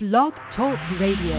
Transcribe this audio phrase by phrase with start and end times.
[0.00, 1.34] Blog Talk Radio.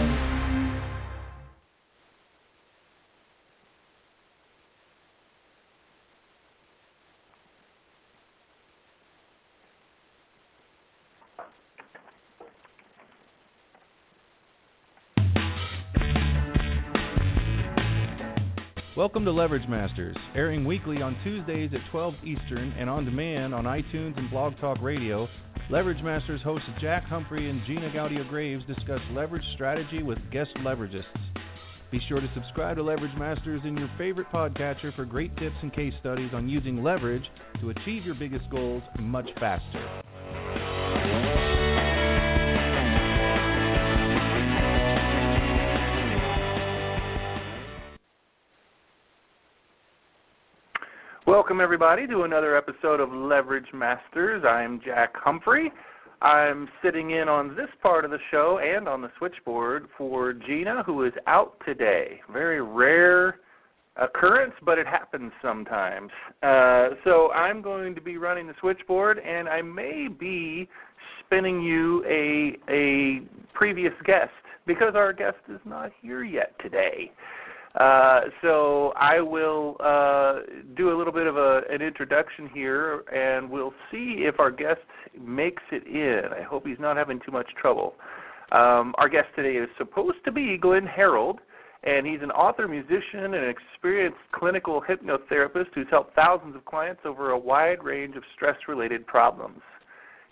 [18.98, 23.64] Welcome to Leverage Masters, airing weekly on Tuesdays at 12 Eastern and on demand on
[23.64, 25.30] iTunes and Blog Talk Radio.
[25.72, 31.04] Leverage Masters hosts Jack Humphrey and Gina Gaudio Graves discuss leverage strategy with guest leveragists.
[31.92, 35.72] Be sure to subscribe to Leverage Masters in your favorite podcatcher for great tips and
[35.72, 37.24] case studies on using leverage
[37.62, 40.02] to achieve your biggest goals much faster.
[51.40, 54.44] Welcome, everybody, to another episode of Leverage Masters.
[54.46, 55.72] I'm Jack Humphrey.
[56.22, 60.84] I'm sitting in on this part of the show and on the switchboard for Gina,
[60.86, 62.20] who is out today.
[62.30, 63.40] Very rare
[63.96, 66.12] occurrence, but it happens sometimes.
[66.44, 70.68] Uh, so I'm going to be running the switchboard, and I may be
[71.22, 73.22] spinning you a a
[73.54, 74.30] previous guest
[74.68, 77.14] because our guest is not here yet today.
[77.76, 80.40] Uh, so I will uh,
[80.76, 84.82] do a little bit of a, an introduction here, and we'll see if our guest
[85.20, 86.32] makes it in.
[86.34, 87.94] I hope he's not having too much trouble.
[88.52, 91.40] Um, our guest today is supposed to be Glenn Harrold,
[91.84, 97.02] and he's an author, musician, and an experienced clinical hypnotherapist who's helped thousands of clients
[97.06, 99.62] over a wide range of stress-related problems.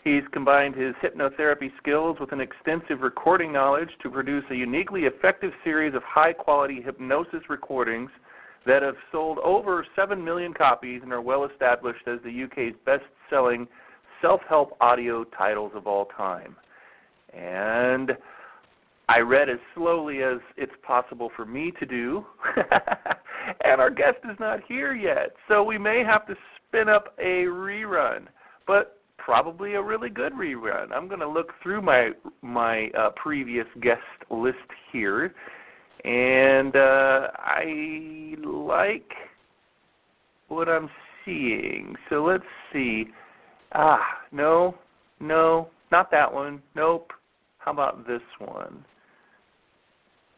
[0.07, 5.51] He's combined his hypnotherapy skills with an extensive recording knowledge to produce a uniquely effective
[5.65, 8.09] series of high quality hypnosis recordings
[8.65, 13.03] that have sold over 7 million copies and are well established as the UK's best
[13.29, 13.67] selling
[14.21, 16.55] self help audio titles of all time.
[17.33, 18.13] And
[19.09, 22.25] I read as slowly as it's possible for me to do,
[23.65, 26.35] and our guest is not here yet, so we may have to
[26.69, 28.27] spin up a rerun.
[28.65, 28.96] But
[29.27, 30.89] probably a really good rerun.
[30.93, 32.11] I'm going to look through my
[32.41, 33.99] my uh, previous guest
[34.31, 34.55] list
[34.93, 35.35] here,
[36.05, 39.11] and uh, I like
[40.47, 40.89] what I'm
[41.25, 41.93] seeing.
[42.09, 43.07] So let's see.
[43.73, 43.99] Ah,
[44.31, 44.75] no,
[45.19, 46.61] no, not that one.
[46.73, 47.11] Nope.
[47.57, 48.85] How about this one?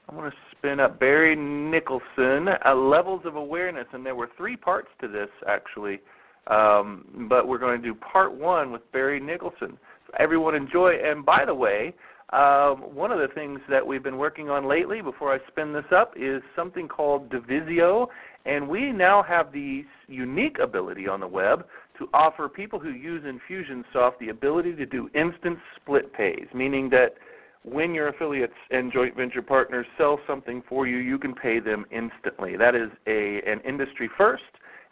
[0.10, 4.58] I want to spin up Barry Nickelson, uh, Levels of Awareness, and there were three
[4.58, 6.00] parts to this actually.
[6.50, 9.78] Um, but we're going to do part one with Barry Nickelson.
[10.08, 10.94] So everyone enjoy.
[11.04, 11.94] And by the way,
[12.32, 15.86] um, one of the things that we've been working on lately, before I spin this
[15.96, 18.08] up, is something called Duvisio,
[18.46, 21.66] and we now have the unique ability on the web
[21.98, 27.16] to offer people who use Infusionsoft the ability to do instant split pays, meaning that
[27.64, 31.86] when your affiliates and joint venture partners sell something for you, you can pay them
[31.92, 32.56] instantly.
[32.56, 34.44] That is a an industry first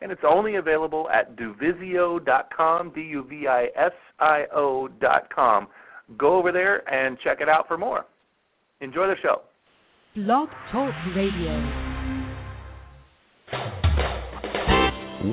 [0.02, 5.68] and it's only available at duvisio.com, D-U-V-I-S-I-O.com.
[6.18, 8.06] Go over there and check it out for more.
[8.82, 9.42] Enjoy the show.
[10.16, 11.96] Blog Talk Radio.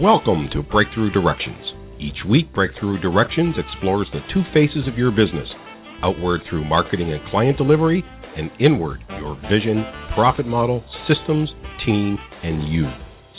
[0.00, 1.72] Welcome to Breakthrough Directions.
[1.98, 5.48] Each week, Breakthrough Directions explores the two faces of your business
[6.04, 8.04] outward through marketing and client delivery,
[8.36, 11.50] and inward your vision, profit model, systems,
[11.86, 12.86] team, and you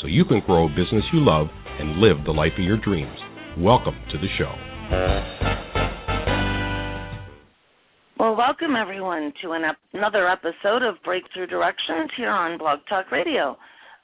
[0.01, 1.47] so you can grow a business you love
[1.79, 3.17] and live the life of your dreams.
[3.57, 4.53] Welcome to the show.
[8.17, 13.11] Well, welcome everyone to an ep- another episode of Breakthrough Directions here on Blog Talk
[13.11, 13.57] Radio.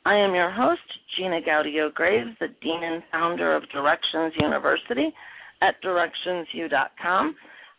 [0.05, 0.81] I am your host,
[1.15, 5.13] Gina Gaudio Graves, the Dean and founder of Directions University
[5.61, 7.35] at directionsu.com.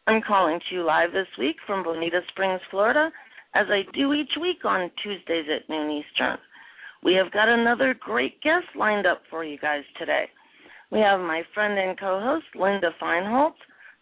[0.06, 3.10] I'm calling to you live this week from Bonita Springs, Florida,
[3.54, 6.38] as I do each week on Tuesdays at noon Eastern.
[7.02, 10.26] We have got another great guest lined up for you guys today.
[10.90, 13.54] We have my friend and co host, Linda Feinholz,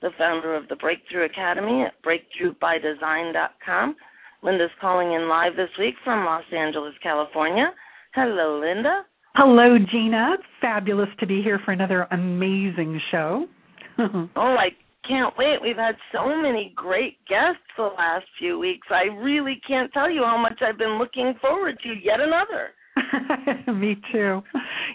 [0.03, 3.97] the founder of the Breakthrough Academy at breakthroughbydesign.com.
[4.43, 7.73] Linda's calling in live this week from Los Angeles, California.
[8.15, 9.05] Hello, Linda.
[9.37, 10.37] Hello, Gina.
[10.61, 13.47] Fabulous to be here for another amazing show.
[13.99, 14.71] oh, I
[15.07, 15.63] can't wait.
[15.63, 18.89] We've had so many great guests the last few weeks.
[18.91, 22.71] I really can't tell you how much I've been looking forward to yet another.
[23.73, 24.43] Me too.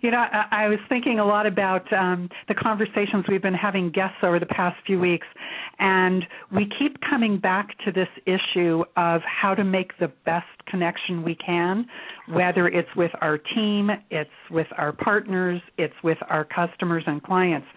[0.01, 3.89] You know, I, I was thinking a lot about um, the conversations we've been having
[3.91, 5.27] guests over the past few weeks,
[5.79, 11.23] and we keep coming back to this issue of how to make the best connection
[11.23, 11.85] we can,
[12.29, 17.68] whether it's with our team, it's with our partners, it's with our customers and clients.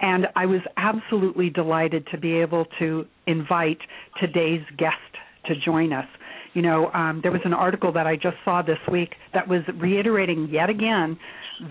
[0.00, 3.78] And I was absolutely delighted to be able to invite
[4.20, 4.94] today's guest
[5.46, 6.06] to join us.
[6.54, 9.62] You know, um, there was an article that I just saw this week that was
[9.76, 11.18] reiterating yet again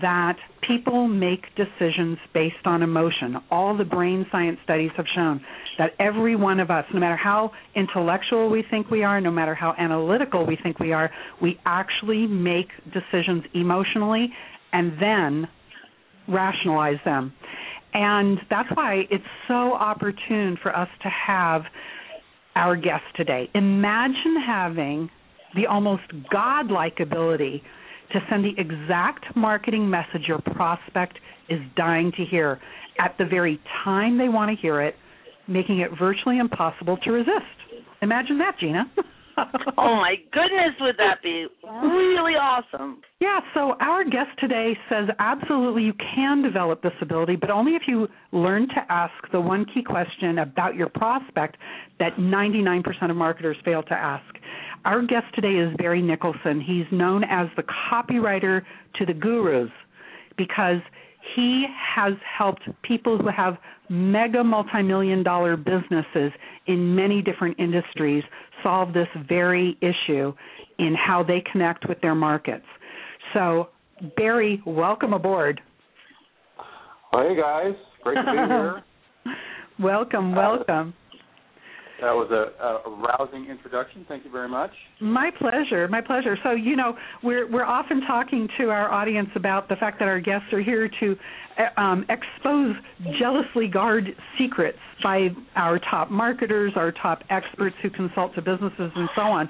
[0.02, 0.36] that
[0.66, 3.36] people make decisions based on emotion.
[3.50, 5.40] All the brain science studies have shown
[5.78, 9.54] that every one of us, no matter how intellectual we think we are, no matter
[9.54, 11.10] how analytical we think we are,
[11.40, 14.28] we actually make decisions emotionally
[14.72, 15.48] and then
[16.28, 17.32] rationalize them.
[17.94, 21.62] And that's why it's so opportune for us to have
[22.58, 23.48] our guest today.
[23.54, 25.08] Imagine having
[25.54, 27.62] the almost godlike ability
[28.12, 31.18] to send the exact marketing message your prospect
[31.48, 32.58] is dying to hear
[32.98, 34.96] at the very time they want to hear it,
[35.46, 37.44] making it virtually impossible to resist.
[38.02, 38.90] Imagine that, Gina.
[39.78, 43.00] oh my goodness, would that be really awesome?
[43.20, 47.82] Yeah, so our guest today says absolutely you can develop this ability, but only if
[47.86, 51.56] you learn to ask the one key question about your prospect
[51.98, 54.24] that 99% of marketers fail to ask.
[54.84, 56.62] Our guest today is Barry Nickelson.
[56.62, 58.62] He's known as the copywriter
[58.96, 59.70] to the gurus
[60.36, 60.80] because
[61.34, 63.58] he has helped people who have
[63.88, 66.32] mega multi-million dollar businesses
[66.66, 68.22] in many different industries
[68.62, 70.32] solve this very issue
[70.78, 72.64] in how they connect with their markets.
[73.34, 73.68] So,
[74.16, 75.60] Barry, welcome aboard.
[77.12, 78.82] Hey guys, great to be here.
[79.78, 80.94] welcome, welcome.
[82.00, 84.06] That was a, a rousing introduction.
[84.08, 84.70] Thank you very much.
[85.00, 85.88] My pleasure.
[85.88, 86.38] My pleasure.
[86.44, 90.20] So, you know, we're we're often talking to our audience about the fact that our
[90.20, 91.16] guests are here to
[91.58, 92.76] uh, um, expose
[93.18, 99.08] jealously guarded secrets by our top marketers, our top experts who consult to businesses, and
[99.16, 99.48] so on.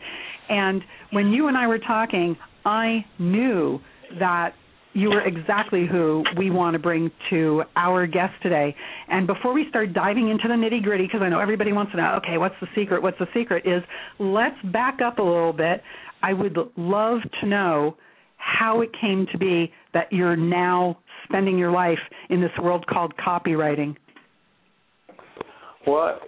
[0.49, 2.35] And when you and I were talking,
[2.65, 3.79] I knew
[4.19, 4.55] that
[4.95, 8.75] you are exactly who we want to bring to our guest today.
[9.09, 11.99] And before we start diving into the nitty gritty, because I know everybody wants to
[11.99, 13.03] know, okay, what's the secret?
[13.03, 13.67] What's the secret?
[13.67, 13.83] Is
[14.19, 15.83] let's back up a little bit.
[16.23, 17.97] I would love to know
[18.39, 21.99] how it came to be that you're now spending your life
[22.31, 23.95] in this world called copywriting.
[25.87, 26.19] Well,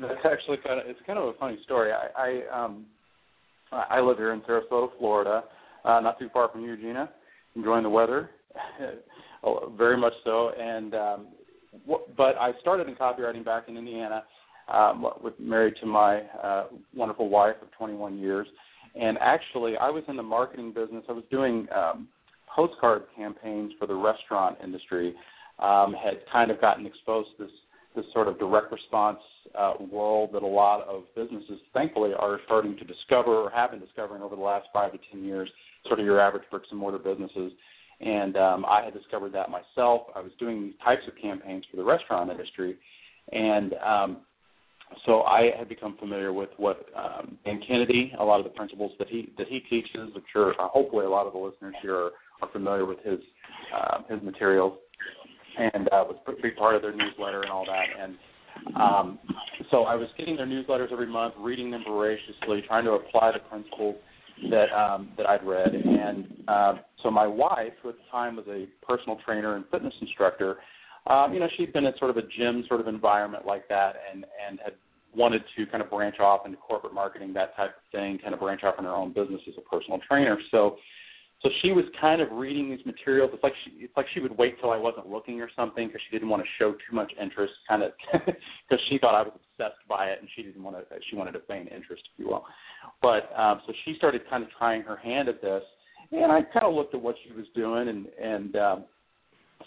[0.00, 1.92] that's actually kind of it's kind of a funny story.
[1.92, 2.86] I I, um,
[3.70, 5.44] I live here in Sarasota, Florida,
[5.84, 6.76] uh, not too far from you,
[7.56, 8.30] enjoying the weather,
[9.76, 10.50] very much so.
[10.58, 11.26] And um,
[11.86, 14.24] w- but I started in copywriting back in Indiana,
[14.72, 18.46] um, with married to my uh, wonderful wife of 21 years.
[18.94, 21.04] And actually, I was in the marketing business.
[21.08, 22.08] I was doing um,
[22.54, 25.14] postcard campaigns for the restaurant industry.
[25.58, 27.52] Um, had kind of gotten exposed to this
[27.94, 29.18] this sort of direct response
[29.58, 33.80] uh, world that a lot of businesses, thankfully, are starting to discover or have been
[33.80, 35.50] discovering over the last five to ten years
[35.86, 37.52] sort of your average bricks and mortar businesses.
[38.00, 40.02] And um, I had discovered that myself.
[40.14, 42.76] I was doing these types of campaigns for the restaurant industry,
[43.30, 44.16] and um,
[45.06, 48.92] so I had become familiar with what um, Dan Kennedy, a lot of the principles
[48.98, 51.96] that he that he teaches, which are uh, hopefully a lot of the listeners here
[51.96, 52.10] are,
[52.42, 53.18] are familiar with his
[53.74, 54.78] uh, his materials,
[55.56, 57.86] and uh, was a big part of their newsletter and all that.
[58.02, 58.16] And
[58.76, 59.18] um,
[59.70, 63.40] so I was getting their newsletters every month, reading them voraciously, trying to apply the
[63.48, 63.96] principles
[64.50, 68.46] that um, that I'd read, and uh, so my wife, who at the time was
[68.48, 70.58] a personal trainer and fitness instructor,
[71.06, 73.96] um, you know, she'd been in sort of a gym sort of environment like that,
[74.12, 74.74] and and had
[75.14, 78.40] wanted to kind of branch off into corporate marketing, that type of thing, kind of
[78.40, 80.38] branch off in her own business as a personal trainer.
[80.50, 80.76] So,
[81.42, 83.30] so she was kind of reading these materials.
[83.34, 86.00] It's like she, it's like she would wait till I wasn't looking or something because
[86.08, 89.32] she didn't want to show too much interest, kind of because she thought I was
[89.62, 90.84] obsessed by it, and she didn't want to.
[91.10, 92.44] She wanted to feign interest, if you will.
[93.00, 95.62] But um, so she started kind of trying her hand at this,
[96.10, 98.84] and I kind of looked at what she was doing, and and um,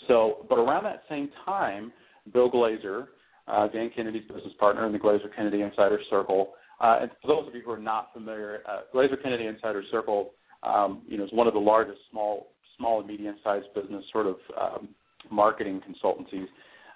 [0.07, 0.45] so.
[0.49, 1.91] But around that same time,
[2.33, 3.07] Bill Glazer,
[3.47, 7.47] uh, Dan Kennedy's business partner in the Glazer Kennedy Insider Circle, uh, and for those
[7.47, 10.31] of you who are not familiar, uh, Glazer Kennedy Insider Circle,
[10.63, 12.47] um, you know, is one of the largest small
[12.77, 14.89] small and medium sized business sort of um,
[15.31, 16.47] marketing consultancies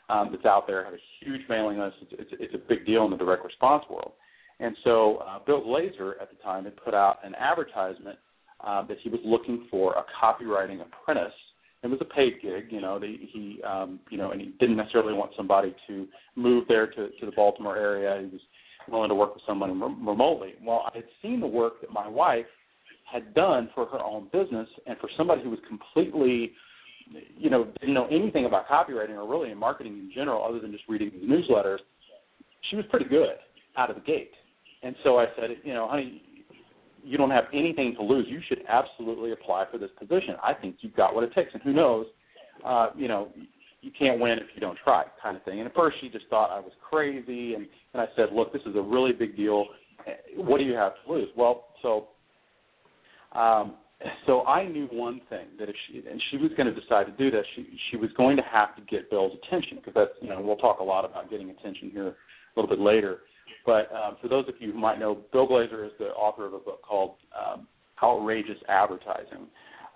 [0.10, 0.84] um, that's out there.
[0.84, 1.98] Have a huge mailing list.
[2.02, 4.12] It's, it's, it's a big deal in the direct response world.
[4.60, 8.20] And so uh, Bill Glazer at the time had put out an advertisement
[8.62, 11.34] uh, that he was looking for a copywriting apprentice.
[11.82, 13.00] It was a paid gig, you know.
[13.00, 17.10] The, he, um, you know, and he didn't necessarily want somebody to move there to,
[17.10, 18.20] to the Baltimore area.
[18.20, 18.42] He was
[18.92, 20.56] willing to work with someone rem- remotely.
[20.62, 22.46] Well, I had seen the work that my wife
[23.10, 26.52] had done for her own business, and for somebody who was completely,
[27.38, 30.72] you know, didn't know anything about copywriting or really in marketing in general, other than
[30.72, 31.80] just reading the newsletters,
[32.70, 33.36] she was pretty good
[33.78, 34.32] out of the gate.
[34.84, 36.22] And so I said, you know, honey,
[37.04, 38.26] you don't have anything to lose.
[38.30, 40.36] You should absolutely apply for this position.
[40.44, 41.54] I think you've got what it takes.
[41.54, 42.06] And who knows,
[42.66, 43.30] uh, you know,
[43.82, 45.60] you can't win if you don't try, kind of thing.
[45.60, 47.54] And at first she just thought I was crazy.
[47.54, 49.66] And, and I said, look, this is a really big deal.
[50.36, 51.30] what do you have to lose?
[51.36, 52.10] Well, so
[53.34, 53.76] um,
[54.26, 57.12] so I knew one thing that if she and she was going to decide to
[57.12, 60.30] do this, she she was going to have to get Bill's attention because that's you
[60.30, 62.16] know we'll talk a lot about getting attention here a
[62.60, 63.20] little bit later.
[63.66, 66.54] But um, for those of you who might know, Bill Glazer is the author of
[66.54, 67.68] a book called um,
[68.02, 69.48] Outrageous Advertising.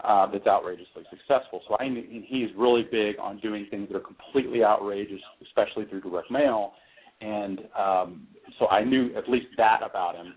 [0.03, 1.61] Uh, that's outrageously successful.
[1.69, 1.87] So I
[2.27, 6.73] he's really big on doing things that are completely outrageous, especially through direct mail.
[7.21, 8.27] And um,
[8.59, 10.33] so I knew at least that about him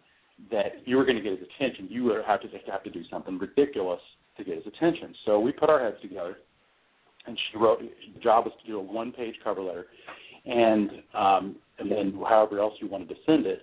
[0.50, 3.02] that you were going to get his attention, you would have to have to do
[3.10, 4.00] something ridiculous
[4.36, 5.14] to get his attention.
[5.24, 6.36] So we put our heads together,
[7.26, 7.80] and she wrote.
[7.80, 9.86] The job was to do a one-page cover letter,
[10.44, 13.62] and um, and then however else you wanted to send it.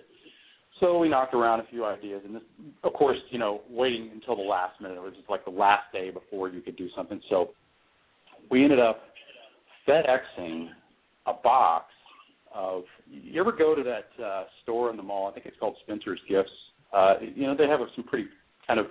[0.80, 2.42] So we knocked around a few ideas, and this,
[2.82, 4.96] of course, you know, waiting until the last minute.
[4.96, 7.20] It was just like the last day before you could do something.
[7.30, 7.50] So
[8.50, 9.02] we ended up
[9.88, 10.70] FedExing
[11.26, 11.86] a box
[12.52, 12.82] of.
[13.06, 15.28] You ever go to that uh, store in the mall?
[15.28, 16.50] I think it's called Spencer's Gifts.
[16.92, 18.28] Uh, you know, they have some pretty
[18.66, 18.86] kind of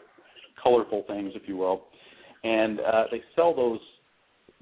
[0.61, 1.83] colorful things, if you will,
[2.43, 3.79] and uh, they sell those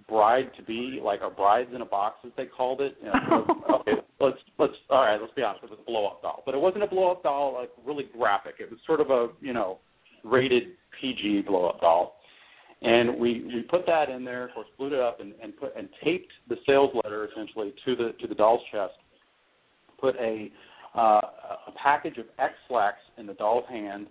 [0.08, 2.96] bride to be, like a brides in a box as they called it.
[3.02, 3.46] You know,
[3.80, 6.44] okay, let's let's all right, let's be honest, it was a blow up doll.
[6.46, 8.56] But it wasn't a blow up doll like really graphic.
[8.60, 9.80] It was sort of a, you know,
[10.24, 10.64] rated
[11.00, 12.18] PG blow up doll.
[12.84, 15.76] And we, we put that in there, of course, glued it up and, and put
[15.78, 18.94] and taped the sales letter essentially to the to the doll's chest.
[20.02, 20.52] Put a
[20.96, 21.22] uh,
[21.68, 24.08] a package of Ex-Lax in the doll's hand,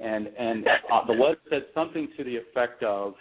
[0.00, 3.14] and and uh, the letter said something to the effect of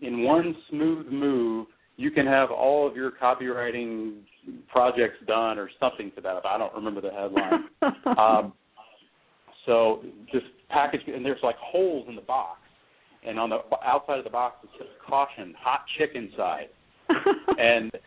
[0.00, 1.66] in one smooth move,
[1.96, 4.20] you can have all of your copywriting
[4.68, 6.46] projects done or something to that effect.
[6.46, 7.64] I don't remember the headline.
[8.18, 8.54] um,
[9.66, 10.02] so
[10.32, 12.60] this package, and there's like holes in the box,
[13.26, 16.68] and on the outside of the box it says "Caution: Hot Chicken Side,"
[17.58, 17.92] and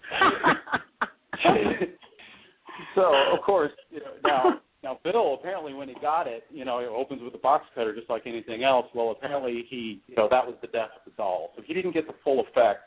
[2.95, 6.79] so, of course, you know, now now, Bill apparently when he got it, you know,
[6.79, 8.85] it opens with a box cutter just like anything else.
[8.93, 11.51] Well, apparently he, you know, that was the death of the doll.
[11.55, 12.81] So he didn't get the full effect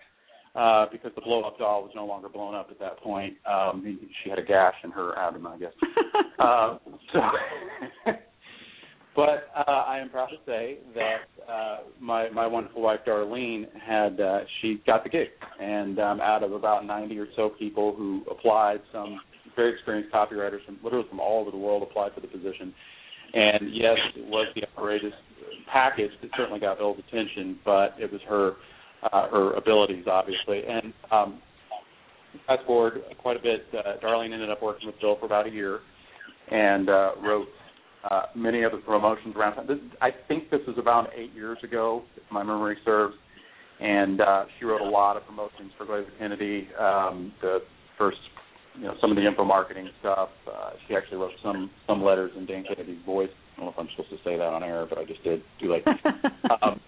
[0.54, 3.34] uh, because the blow-up doll was no longer blown up at that point.
[3.50, 5.72] Um, he, she had a gash in her abdomen, I guess.
[6.38, 6.76] uh,
[7.14, 7.20] so,
[9.16, 14.20] but uh, I am proud to say that uh, my my wonderful wife Darlene had
[14.20, 15.28] uh, she got the gig,
[15.60, 19.18] and um, out of about 90 or so people who applied, some
[19.56, 22.72] very experienced copywriters from literally from all over the world applied for the position.
[23.34, 25.12] And yes, it was the outrageous
[25.72, 28.52] package that certainly got Bill's attention, but it was her
[29.12, 30.62] uh, her abilities, obviously.
[30.66, 31.42] And um,
[32.46, 35.50] fast forward quite a bit, uh, Darlene ended up working with Bill for about a
[35.50, 35.80] year
[36.50, 37.48] and uh, wrote
[38.10, 39.68] uh, many of the promotions around.
[39.68, 43.14] This, I think this was about eight years ago, if my memory serves.
[43.80, 46.68] And uh, she wrote a lot of promotions for Glazer Kennedy.
[46.78, 47.58] Um, the
[47.98, 48.18] first
[48.76, 50.28] you know some of the info marketing stuff.
[50.46, 53.30] Uh, she actually wrote some some letters in Dan Kennedy's voice.
[53.56, 55.42] I don't know if I'm supposed to say that on air, but I just did.
[55.60, 55.84] Too late.
[56.62, 56.80] um,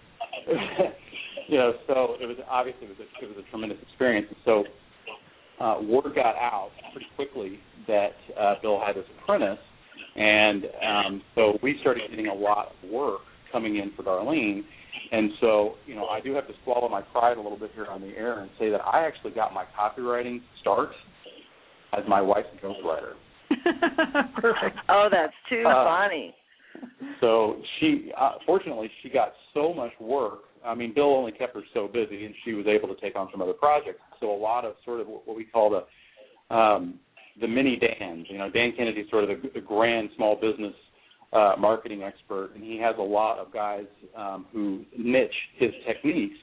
[1.47, 4.27] you know, so it was obviously it was a, it was a tremendous experience.
[4.29, 4.63] And so
[5.63, 9.59] uh, word got out pretty quickly that uh, Bill had this apprentice,
[10.15, 14.63] and um, so we started getting a lot of work coming in for Darlene.
[15.11, 17.85] And so, you know, I do have to swallow my pride a little bit here
[17.85, 20.91] on the air and say that I actually got my copywriting start
[21.97, 23.13] as my wife's ghostwriter.
[24.41, 24.77] Perfect.
[24.89, 26.35] Oh, that's too uh, funny.
[27.19, 30.41] So she, uh, fortunately, she got so much work.
[30.65, 33.29] I mean, Bill only kept her so busy, and she was able to take on
[33.31, 34.01] some other projects.
[34.19, 36.99] So a lot of sort of what we call the um,
[37.39, 38.27] the mini Dan's.
[38.29, 40.73] You know, Dan Kennedy is sort of the, the grand small business
[41.31, 43.85] uh, marketing expert, and he has a lot of guys
[44.17, 46.37] um, who niche his techniques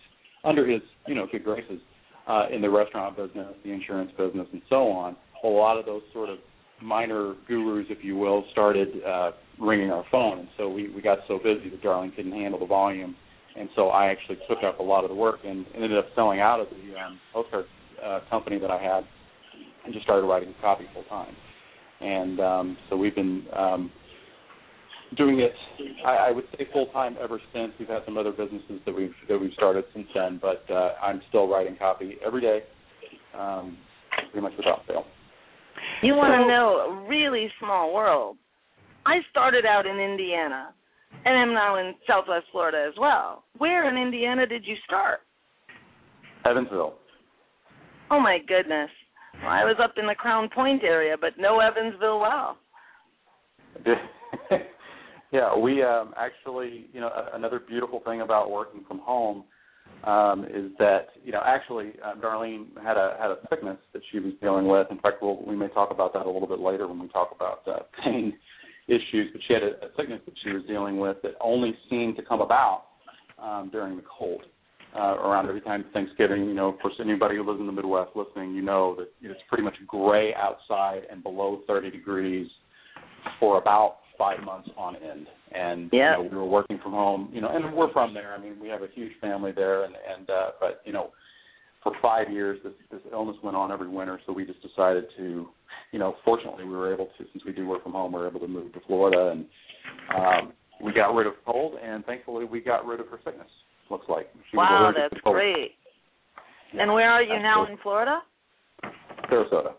[0.45, 1.81] under his, you know, good graces
[2.29, 6.03] uh, in the restaurant business, the insurance business, and so on a lot of those
[6.13, 6.39] sort of
[6.83, 11.19] minor gurus, if you will, started uh, ringing our phone, and so we we got
[11.29, 13.15] so busy that Darlene couldn't handle the volume,
[13.59, 16.41] and so I actually took up a lot of the work and ended up selling
[16.41, 17.65] out of the um, postcard
[18.05, 19.05] uh, company that I had,
[19.85, 21.35] and just started writing copy full time,
[22.01, 23.45] and um, so we've been.
[23.53, 23.91] Um,
[25.17, 25.53] doing it,
[26.05, 27.73] I, I would say full time ever since.
[27.79, 31.23] We've had some other businesses that we've that we've started since then, but uh, I'm
[31.29, 32.65] still writing copy every day,
[33.39, 33.79] um,
[34.33, 35.05] pretty much without fail.
[36.03, 38.37] You want to know a really small world.
[39.05, 40.75] I started out in Indiana
[41.25, 43.45] and am now in Southwest Florida as well.
[43.59, 45.21] Where in Indiana did you start?
[46.45, 46.95] Evansville.
[48.11, 48.91] Oh my goodness.
[49.43, 52.57] Well, I was up in the Crown Point area, but no Evansville well.
[55.33, 59.45] yeah, we um actually, you know, another beautiful thing about working from home
[60.05, 64.19] um, is that you know actually uh, Darlene had a had a sickness that she
[64.19, 64.87] was dealing with.
[64.91, 67.31] In fact, we'll, we may talk about that a little bit later when we talk
[67.35, 68.35] about uh, pain
[68.89, 72.17] issues, but she had a, a sickness that she was dealing with that only seemed
[72.17, 72.85] to come about
[73.43, 74.43] um, during the cold.
[74.95, 78.13] Uh, around every time Thanksgiving, you know, of course, anybody who lives in the Midwest
[78.15, 82.49] listening, you know that it's pretty much gray outside and below 30 degrees
[83.39, 85.27] for about five months on end.
[85.53, 86.17] And yeah.
[86.17, 88.35] you know, we were working from home, you know, and we're from there.
[88.35, 91.11] I mean, we have a huge family there, and and uh, but you know,
[91.83, 95.47] for five years this this illness went on every winter, so we just decided to,
[95.93, 98.29] you know, fortunately we were able to since we do work from home, we were
[98.29, 99.47] able to move to Florida, and
[100.17, 103.49] um, we got rid of cold, and thankfully we got rid of her sickness.
[103.91, 104.29] Looks like.
[104.51, 105.73] She wow, that's great.
[106.75, 108.19] Yeah, and where are you now in Florida?
[109.31, 109.75] Sarasota.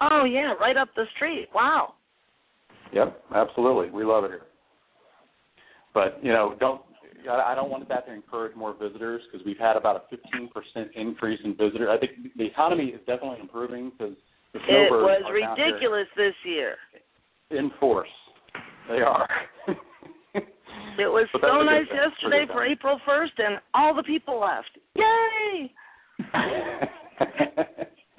[0.00, 1.48] Oh yeah, right up the street.
[1.54, 1.94] Wow.
[2.92, 3.90] Yep, absolutely.
[3.90, 4.42] We love it here.
[5.94, 6.82] But you know, don't
[7.28, 10.16] I don't want that to encourage more visitors because we've had about a
[10.76, 11.88] 15% increase in visitors.
[11.90, 14.14] I think the economy is definitely improving because
[14.52, 16.76] the snowbirds It was ridiculous this year.
[17.50, 18.08] In force,
[18.88, 19.28] they are.
[19.66, 24.70] it was so nice yesterday for April 1st, and all the people left.
[24.94, 25.72] Yay!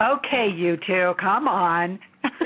[0.02, 1.98] okay, you two, come on.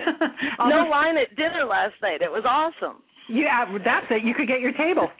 [0.60, 2.22] no line at dinner last night.
[2.22, 3.02] It was awesome.
[3.30, 4.24] Yeah, that's it.
[4.24, 5.10] You could get your table.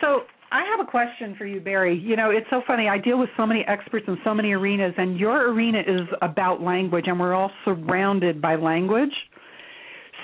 [0.00, 1.98] so I have a question for you, Barry.
[1.98, 2.88] You know, it's so funny.
[2.88, 6.60] I deal with so many experts in so many arenas, and your arena is about
[6.62, 9.14] language, and we're all surrounded by language.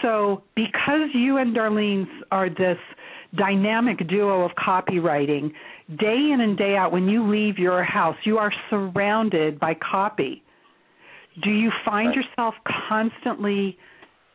[0.02, 2.78] So, because you and Darlene are this
[3.36, 5.50] dynamic duo of copywriting,
[5.96, 10.42] day in and day out, when you leave your house, you are surrounded by copy
[11.42, 12.16] do you find right.
[12.16, 12.54] yourself
[12.88, 13.76] constantly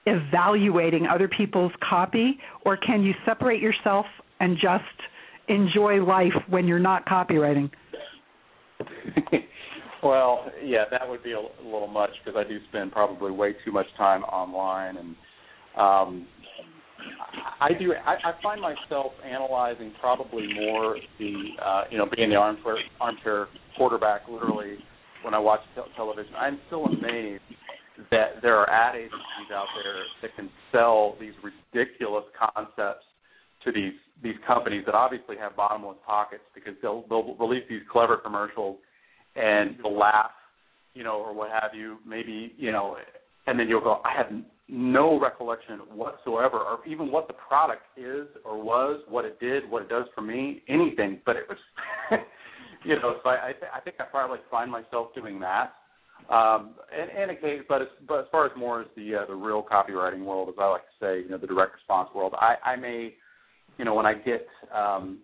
[0.05, 4.05] evaluating other people's copy, or can you separate yourself
[4.39, 4.83] and just
[5.47, 7.69] enjoy life when you're not copywriting?
[10.03, 13.55] well, yeah, that would be a, a little much because I do spend probably way
[13.65, 15.15] too much time online, and
[15.77, 16.27] um,
[17.59, 17.93] I do.
[17.93, 23.47] I, I find myself analyzing probably more the, uh, you know, being the armchair armchair
[23.77, 24.77] quarterback, literally
[25.23, 26.33] when I watch te- television.
[26.35, 27.41] I'm still amazed
[28.11, 33.05] that there are ad agencies out there that can sell these ridiculous concepts
[33.63, 38.17] to these these companies that obviously have bottomless pockets because they'll they'll release these clever
[38.17, 38.77] commercials
[39.35, 40.31] and you'll laugh,
[40.93, 41.97] you know, or what have you.
[42.05, 42.97] Maybe you know,
[43.47, 44.27] and then you'll go, I have
[44.69, 49.81] no recollection whatsoever, or even what the product is or was, what it did, what
[49.81, 51.19] it does for me, anything.
[51.25, 51.57] But it was
[52.85, 55.73] you know, so I, I, th- I think I probably find myself doing that.
[56.29, 59.35] Um, and, and occasionally, but as, but as far as more as the uh, the
[59.35, 62.55] real copywriting world, as I like to say, you know, the direct response world, I,
[62.63, 63.13] I may,
[63.77, 65.19] you know, when I get um,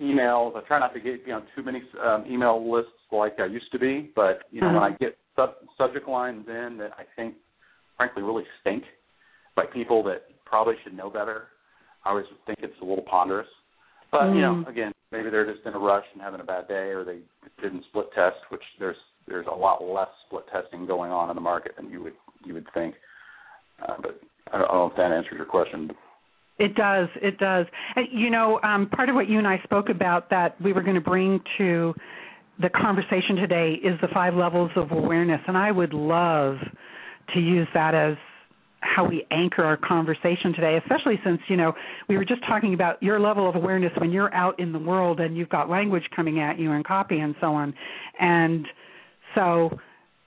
[0.00, 3.46] emails, I try not to get you know too many um, email lists like I
[3.46, 4.76] used to be, but you know, mm-hmm.
[4.76, 7.34] when I get sub- subject lines in that I think,
[8.00, 8.84] frankly, really stink
[9.56, 11.48] by people that probably should know better,
[12.06, 13.46] I always think it's a little ponderous.
[14.10, 14.36] But mm.
[14.36, 14.68] you know, mm.
[14.68, 17.18] again, maybe they're just in a rush and having a bad day, or they
[17.62, 18.96] didn't split test, which there's
[19.28, 22.54] there's a lot less split testing going on in the market than you would you
[22.54, 22.94] would think.
[23.86, 24.18] Uh, but
[24.50, 25.90] I don't know if that answers your question.
[26.58, 27.08] It does.
[27.20, 27.66] It does.
[27.96, 30.82] And, you know, um, part of what you and I spoke about that we were
[30.82, 31.94] going to bring to
[32.60, 36.56] the conversation today is the five levels of awareness, and I would love
[37.34, 38.16] to use that as
[38.80, 41.72] how we anchor our conversation today, especially since, you know,
[42.08, 45.20] we were just talking about your level of awareness when you're out in the world
[45.20, 47.74] and you've got language coming at you and copy and so on.
[48.18, 48.66] And
[49.34, 49.78] so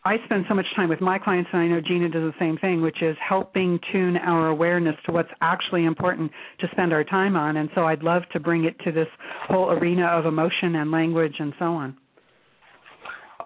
[0.05, 2.57] I spend so much time with my clients, and I know Gina does the same
[2.57, 6.29] thing, which is helping tune our awareness to what's actually important
[6.59, 7.57] to spend our time on.
[7.57, 9.07] And so I'd love to bring it to this
[9.47, 11.97] whole arena of emotion and language and so on.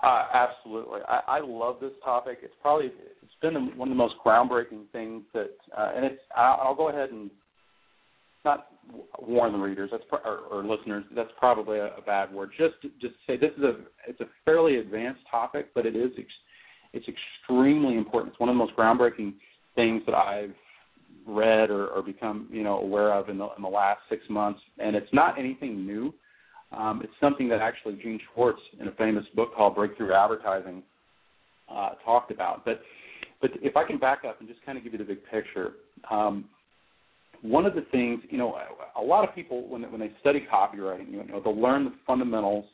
[0.03, 2.39] Uh, absolutely, I, I love this topic.
[2.43, 6.21] It's probably it's been one of the most groundbreaking things that, uh, and it's.
[6.35, 7.31] I'll, go ahead and
[8.45, 8.67] not
[9.19, 11.03] warn the readers that's or, or listeners.
[11.15, 12.51] That's probably a, a bad word.
[12.57, 16.27] Just just say this is a it's a fairly advanced topic, but it is ex,
[16.93, 18.33] it's extremely important.
[18.33, 19.33] It's one of the most groundbreaking
[19.75, 20.53] things that I've
[21.27, 24.59] read or, or become you know aware of in the in the last six months,
[24.79, 26.13] and it's not anything new.
[26.71, 30.83] Um, it's something that actually Gene Schwartz, in a famous book called Breakthrough Advertising,
[31.71, 32.65] uh, talked about.
[32.65, 32.81] But
[33.41, 35.73] but if I can back up and just kind of give you the big picture,
[36.09, 36.45] um,
[37.41, 38.57] one of the things you know,
[38.97, 42.65] a lot of people when when they study copywriting, you know, they'll learn the fundamentals,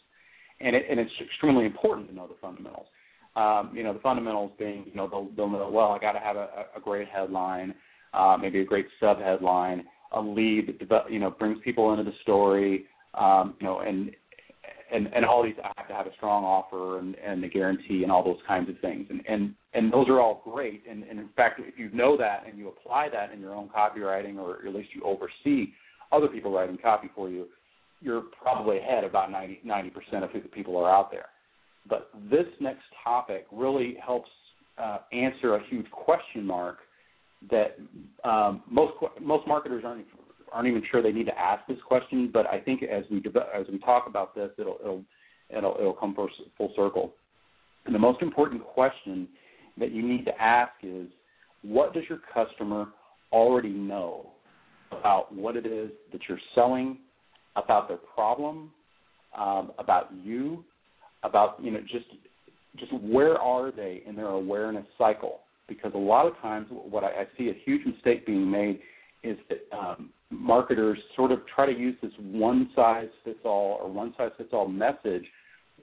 [0.59, 2.87] and it, and it's extremely important to know the fundamentals.
[3.35, 6.19] Um, you know, the fundamentals being, you know, they'll, they'll know, well, I got to
[6.19, 7.73] have a, a great headline,
[8.13, 12.15] uh, maybe a great sub headline, a lead that, you know, brings people into the
[12.21, 14.11] story, um, you know, and
[14.91, 18.11] and and all these have to have a strong offer and and the guarantee and
[18.11, 19.07] all those kinds of things.
[19.09, 20.83] And and and those are all great.
[20.89, 23.69] And, and in fact if you know that and you apply that in your own
[23.69, 25.73] copywriting or at least you oversee
[26.11, 27.47] other people writing copy for you
[28.03, 31.27] you're probably ahead about 90 percent of who the people are out there.
[31.89, 34.29] But this next topic really helps
[34.77, 36.77] uh, answer a huge question mark
[37.49, 37.77] that
[38.23, 40.05] um, most most marketers aren't
[40.53, 42.29] aren't even sure they need to ask this question.
[42.31, 45.03] But I think as we as we talk about this, it'll it'll
[45.49, 47.13] it'll, it'll come full, full circle.
[47.85, 49.27] And the most important question
[49.77, 51.07] that you need to ask is,
[51.63, 52.87] what does your customer
[53.31, 54.29] already know
[54.91, 56.99] about what it is that you're selling,
[57.55, 58.71] about their problem,
[59.37, 60.63] um, about you,
[61.23, 62.05] about you know just
[62.77, 65.39] just where are they in their awareness cycle?
[65.67, 68.79] Because a lot of times, what I, I see a huge mistake being made
[69.23, 73.89] is that um, marketers sort of try to use this one size fits all or
[73.89, 75.25] one size fits all message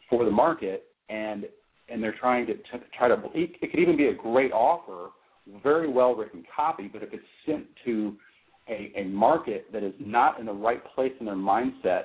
[0.08, 1.46] for the market, and
[1.88, 3.14] and they're trying to, to try to.
[3.34, 5.10] It, it could even be a great offer,
[5.62, 8.16] very well written copy, but if it's sent to
[8.68, 12.04] a, a market that is not in the right place in their mindset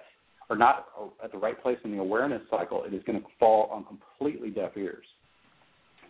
[0.50, 0.88] or not
[1.24, 4.50] at the right place in the awareness cycle, it is going to fall on completely
[4.50, 5.06] deaf ears.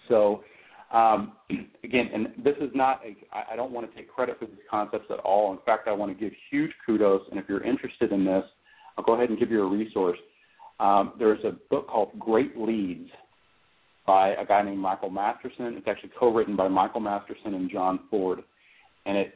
[0.09, 0.43] So,
[0.91, 1.33] um,
[1.83, 3.15] again, and this is not a,
[3.51, 5.51] I don't want to take credit for these concepts at all.
[5.51, 7.21] In fact, I want to give huge kudos.
[7.29, 8.43] And if you're interested in this,
[8.97, 10.17] I'll go ahead and give you a resource.
[10.79, 13.09] Um, there's a book called Great Leads
[14.05, 15.75] by a guy named Michael Masterson.
[15.77, 18.43] It's actually co-written by Michael Masterson and John Forde,
[19.05, 19.35] and it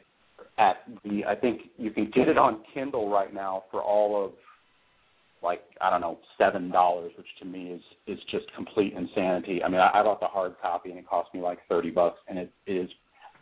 [0.58, 4.32] at the I think you can get it on Kindle right now for all of
[5.42, 9.62] like I don't know seven dollars, which to me is is just complete insanity.
[9.62, 12.18] I mean, I, I bought the hard copy and it cost me like thirty bucks,
[12.28, 12.88] and it is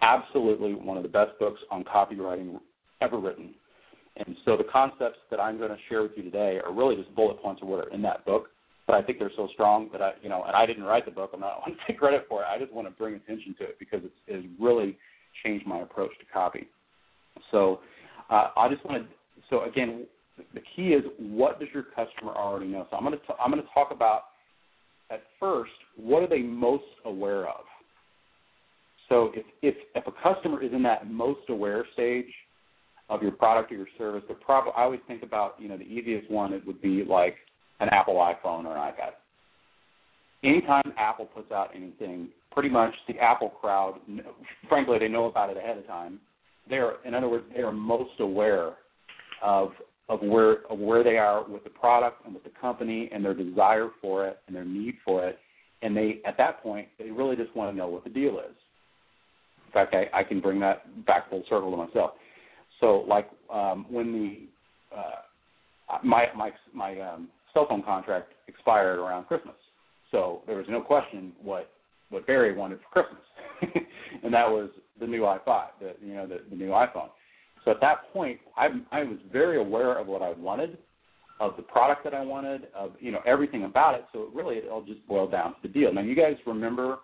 [0.02, 2.58] absolutely one of the best books on copywriting
[3.00, 3.54] ever written.
[4.16, 7.14] And so the concepts that I'm going to share with you today are really just
[7.14, 8.48] bullet points of what are in that book.
[8.86, 11.10] But I think they're so strong that I, you know, and I didn't write the
[11.10, 11.30] book.
[11.34, 12.46] I'm not want to take credit for it.
[12.46, 14.96] I just want to bring attention to it because it's, it's really
[15.44, 16.68] changed my approach to copy.
[17.50, 17.80] So
[18.30, 19.08] uh, I just want to.
[19.50, 20.06] So again,
[20.54, 22.86] the key is what does your customer already know?
[22.90, 24.22] So I'm going to t- I'm going to talk about
[25.10, 27.64] at first what are they most aware of.
[29.08, 32.26] So if if if a customer is in that most aware stage
[33.08, 35.84] of your product or your service, the problem I always think about you know the
[35.84, 37.36] easiest one it would be like
[37.80, 39.12] an Apple iPhone or an iPad.
[40.44, 43.98] Anytime Apple puts out anything, pretty much the Apple crowd,
[44.68, 46.20] frankly, they know about it ahead of time.
[46.68, 48.74] They're, in other words, they are most aware
[49.42, 49.70] of
[50.08, 53.34] of where of where they are with the product and with the company and their
[53.34, 55.38] desire for it and their need for it.
[55.82, 58.54] And they at that point they really just want to know what the deal is.
[59.66, 62.12] In fact, I, I can bring that back full circle to myself.
[62.80, 69.26] So like um, when the uh, my my my um, cell phone contract expired around
[69.26, 69.56] Christmas,
[70.10, 71.70] so there was no question what
[72.10, 73.84] what Barry wanted for Christmas,
[74.22, 77.10] and that was the new i5, the you know the, the new iPhone.
[77.64, 80.78] So at that point, I, I was very aware of what I wanted,
[81.40, 84.04] of the product that I wanted, of you know everything about it.
[84.12, 85.92] So it really it all just boiled down to the deal.
[85.92, 86.98] Now you guys remember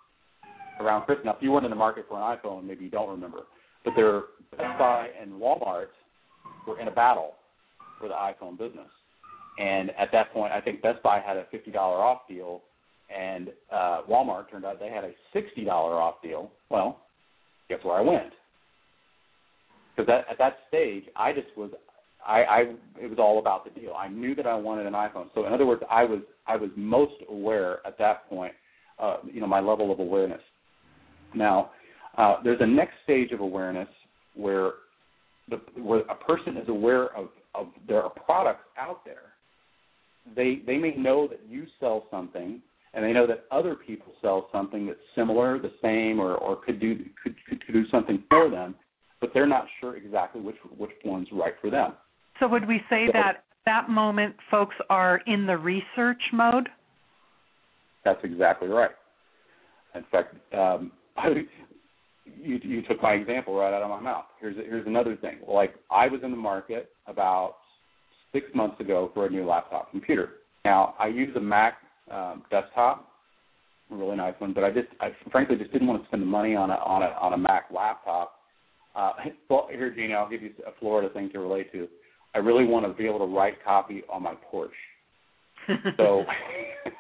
[0.81, 1.27] around Christmas.
[1.27, 3.41] Now if you weren't in the market for an iPhone, maybe you don't remember,
[3.85, 5.87] but there Best Buy and Walmart
[6.67, 7.33] were in a battle
[7.99, 8.89] for the iPhone business.
[9.59, 12.63] And at that point, I think Best Buy had a fifty dollar off deal,
[13.15, 16.51] and uh, Walmart turned out they had a sixty dollar off deal.
[16.71, 17.01] Well,
[17.69, 18.33] guess where I went?
[19.95, 21.71] Because at, at that stage I just was
[22.27, 22.59] I, I
[23.01, 23.93] it was all about the deal.
[23.97, 25.27] I knew that I wanted an iPhone.
[25.35, 28.53] So in other words, I was I was most aware at that point,
[28.99, 30.41] uh, you know, my level of awareness.
[31.35, 31.71] Now,
[32.17, 33.89] uh, there's a next stage of awareness
[34.35, 34.73] where
[35.49, 39.33] the where a person is aware of of there are products out there.
[40.35, 42.63] They they may know that you sell something,
[42.95, 46.81] and they know that other people sell something that's similar, the same, or or could
[46.81, 48.75] do could could, could do something for them
[49.25, 51.95] but they're not sure exactly which which one's right for them.
[52.39, 56.69] So would we say so, that that moment folks are in the research mode?
[58.05, 58.91] That's exactly right.
[59.95, 61.29] In fact, um, I,
[62.27, 64.27] you, you took my example right out of my mouth.
[64.39, 65.39] Here's here's another thing.
[65.49, 67.55] Like I was in the market about
[68.31, 70.33] six months ago for a new laptop computer.
[70.67, 71.79] Now I use a Mac
[72.11, 73.09] um, desktop,
[73.91, 76.27] a really nice one, but I just I frankly just didn't want to spend the
[76.27, 78.35] money on a on a on a Mac laptop
[78.95, 79.13] uh,
[79.49, 81.89] well, here, Gina, I'll give you a Florida thing to relate to.
[82.35, 84.71] I really want to be able to write copy on my Porsche.
[85.97, 86.25] so,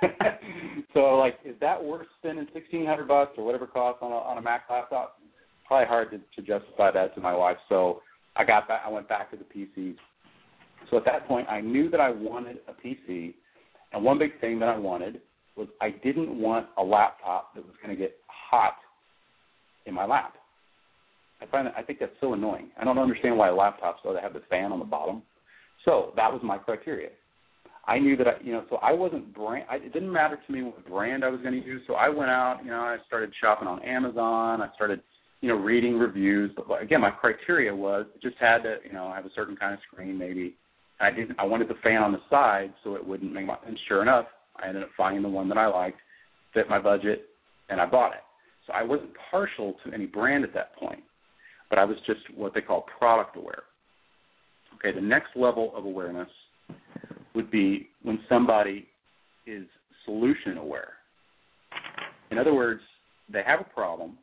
[0.94, 4.14] so like, is that worth spending sixteen hundred bucks or whatever it costs on a
[4.14, 5.18] on a Mac laptop?
[5.66, 7.57] Probably hard to, to justify that to my wife.
[7.68, 8.00] So
[8.37, 8.83] I got back.
[8.87, 9.96] I went back to the PCs.
[10.90, 13.35] So at that point, I knew that I wanted a PC,
[13.92, 15.20] And one big thing that I wanted
[15.57, 18.74] was I didn't want a laptop that was going to get hot
[19.87, 20.35] in my lap.
[21.44, 22.70] I find that, I think that's so annoying.
[22.80, 25.22] I don't understand why laptops though they have the fan on the bottom.
[25.85, 27.11] So that was my criteria.
[27.87, 29.66] I knew that I, you know, so I wasn't brand.
[29.70, 31.83] I, it didn't matter to me what brand I was going to use.
[31.87, 34.62] So I went out, you know, I started shopping on Amazon.
[34.62, 35.00] I started,
[35.42, 36.50] you know, reading reviews.
[36.57, 39.74] But again, my criteria was it just had to, you know, have a certain kind
[39.74, 40.54] of screen, maybe.
[41.00, 41.38] I didn't.
[41.38, 43.57] I wanted the fan on the side so it wouldn't make my.
[43.66, 44.26] And sure enough,
[44.57, 45.98] I ended up finding the one that I liked,
[46.54, 47.26] fit my budget,
[47.68, 48.22] and I bought it.
[48.66, 51.02] So I wasn't partial to any brand at that point,
[51.70, 53.64] but I was just what they call product aware.
[54.77, 56.29] Okay, the next level of awareness
[57.35, 58.87] would be when somebody
[59.46, 59.66] is
[60.05, 60.94] solution aware.
[62.31, 62.81] In other words,
[63.33, 64.18] they have a problem,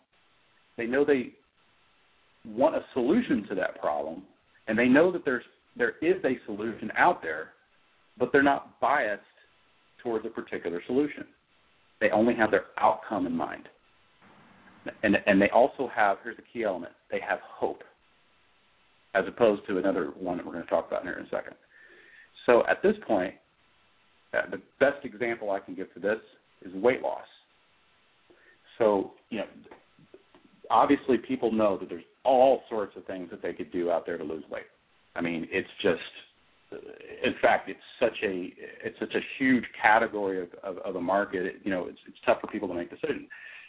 [0.78, 1.32] they know they
[2.46, 4.24] want a solution to that problem,
[4.68, 5.44] and they know that there's
[5.78, 7.50] there is a solution out there,
[8.18, 9.22] but they're not biased
[10.04, 11.26] towards a particular solution.
[12.02, 13.70] They only have their outcome in mind.
[15.04, 17.84] And and they also have here's the key element, they have hope.
[19.14, 21.54] As opposed to another one that we're going to talk about here in a second.
[22.46, 23.34] So at this point,
[24.34, 26.20] uh, the best example I can give for this
[26.66, 27.26] is weight loss.
[28.78, 29.46] So, you know,
[30.70, 34.18] obviously people know that there's all sorts of things that they could do out there
[34.18, 34.64] to lose weight.
[35.16, 36.00] I mean, it's just
[37.24, 41.46] in fact, it's such a it's such a huge category of, of, of a market.
[41.46, 43.28] It, you know, it's it's tough for people to make decisions.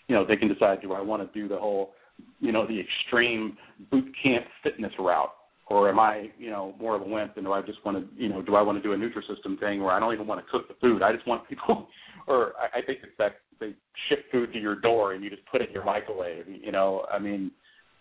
[0.09, 1.93] You know, they can decide, do I want to do the whole,
[2.41, 3.57] you know, the extreme
[3.91, 5.33] boot camp fitness route,
[5.69, 8.23] or am I, you know, more of a wimp and do I just want to,
[8.23, 10.45] you know, do I want to do a Nutrisystem thing where I don't even want
[10.45, 11.03] to cook the food?
[11.03, 11.89] I just want people,
[12.27, 13.75] or I, I think it's that they
[14.09, 16.47] ship food to your door and you just put it in your microwave.
[16.49, 17.51] You know, I mean,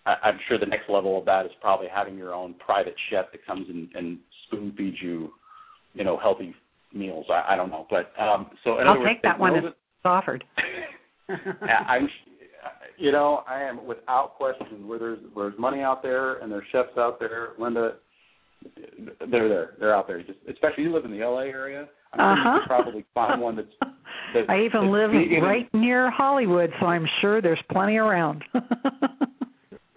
[0.06, 3.32] I, I'm sure the next level of that is probably having your own private chef
[3.32, 5.32] that comes and, and spoon feeds you,
[5.94, 6.54] you know, healthy
[6.94, 7.26] meals.
[7.30, 9.64] I, I don't know, but um, so in I'll other words, take that one if
[9.64, 10.44] it's offered.
[11.88, 12.10] I'm,
[12.98, 16.66] you know, I am without question where there's where there's money out there and there's
[16.72, 17.50] chefs out there.
[17.60, 17.96] Linda,
[19.32, 19.72] they're there.
[19.80, 20.22] They're out there.
[20.22, 21.46] Just especially you live in the L.A.
[21.46, 21.88] area.
[22.14, 22.54] I'm sure Uh-huh.
[22.54, 23.68] you could probably find one that's.
[24.34, 28.44] that's I even that's live vegan right near Hollywood, so I'm sure there's plenty around.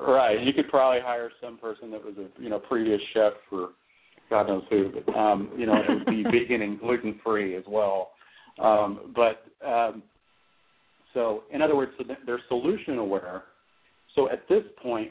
[0.06, 0.38] Right.
[0.42, 3.70] You could probably hire some person that was a you know previous chef for
[4.28, 7.64] God knows who, but um, you know, it would be vegan and gluten free as
[7.66, 8.10] well.
[8.62, 10.02] Um, but um,
[11.14, 11.92] so, in other words,
[12.26, 13.44] they're solution aware.
[14.14, 15.10] So at this point,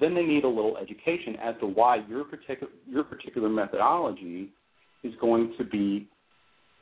[0.00, 4.48] then they need a little education as to why your particular your particular methodology
[5.02, 6.08] is going to be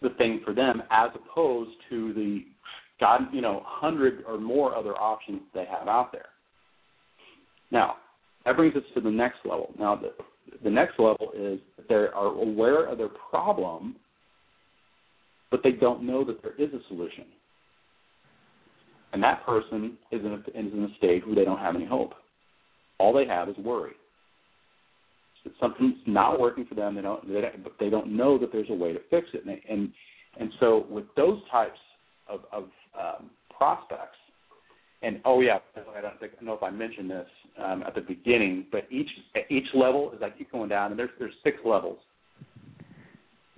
[0.02, 2.44] the thing for them, as opposed to the
[3.00, 6.26] God, you know, hundred or more other options they have out there.
[7.70, 7.96] Now,
[8.44, 9.72] that brings us to the next level.
[9.78, 10.12] Now, the,
[10.62, 13.96] the next level is that they are aware of their problem,
[15.50, 17.24] but they don't know that there is a solution.
[19.12, 22.12] And that person is in a, is in a where they don't have any hope.
[22.98, 23.92] All they have is worry.
[25.42, 26.94] So something's not working for them.
[26.94, 29.44] They don't, they but they don't know that there's a way to fix it.
[29.46, 29.90] And and,
[30.38, 31.78] and so with those types
[32.28, 32.64] of, of
[32.98, 34.18] um, prospects,
[35.02, 35.58] and oh yeah,
[35.96, 37.26] I don't think, I know if I mentioned this
[37.58, 39.08] um, at the beginning, but each
[39.48, 41.98] each level as I keep going down, and there's there's six levels.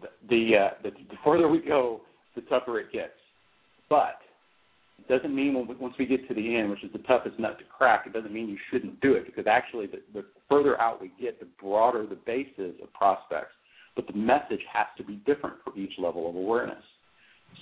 [0.01, 2.01] The the, uh, the the further we go,
[2.37, 3.11] the tougher it gets.
[3.91, 4.22] But
[5.09, 7.65] doesn't mean when once we get to the end, which is the toughest nut to
[7.65, 11.11] crack, it doesn't mean you shouldn't do it because actually the, the further out we
[11.21, 13.53] get, the broader the base is of prospects.
[13.95, 16.83] But the message has to be different for each level of awareness.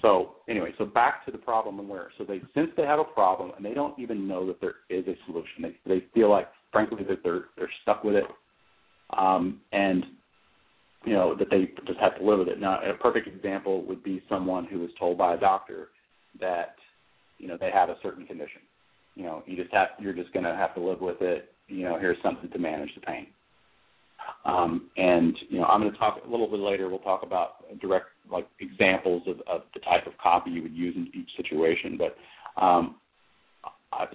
[0.02, 2.10] So anyway, so back to the problem aware.
[2.16, 5.06] So they since they have a problem and they don't even know that there is
[5.06, 5.62] a solution.
[5.62, 8.24] They they feel like frankly that they're they're stuck with it,
[9.16, 10.04] um, and
[11.04, 12.60] you know that they just have to live with it.
[12.60, 15.88] Now, a perfect example would be someone who was told by a doctor
[16.38, 16.76] that
[17.40, 18.60] you know they have a certain condition.
[19.14, 21.52] You know, you just have you're just going to have to live with it.
[21.68, 23.26] You know, here's something to manage the pain.
[24.44, 26.88] Um, and you know, I'm going to talk a little bit later.
[26.88, 30.94] We'll talk about direct like examples of, of the type of copy you would use
[30.96, 31.98] in each situation.
[31.98, 32.16] But
[32.62, 32.96] um,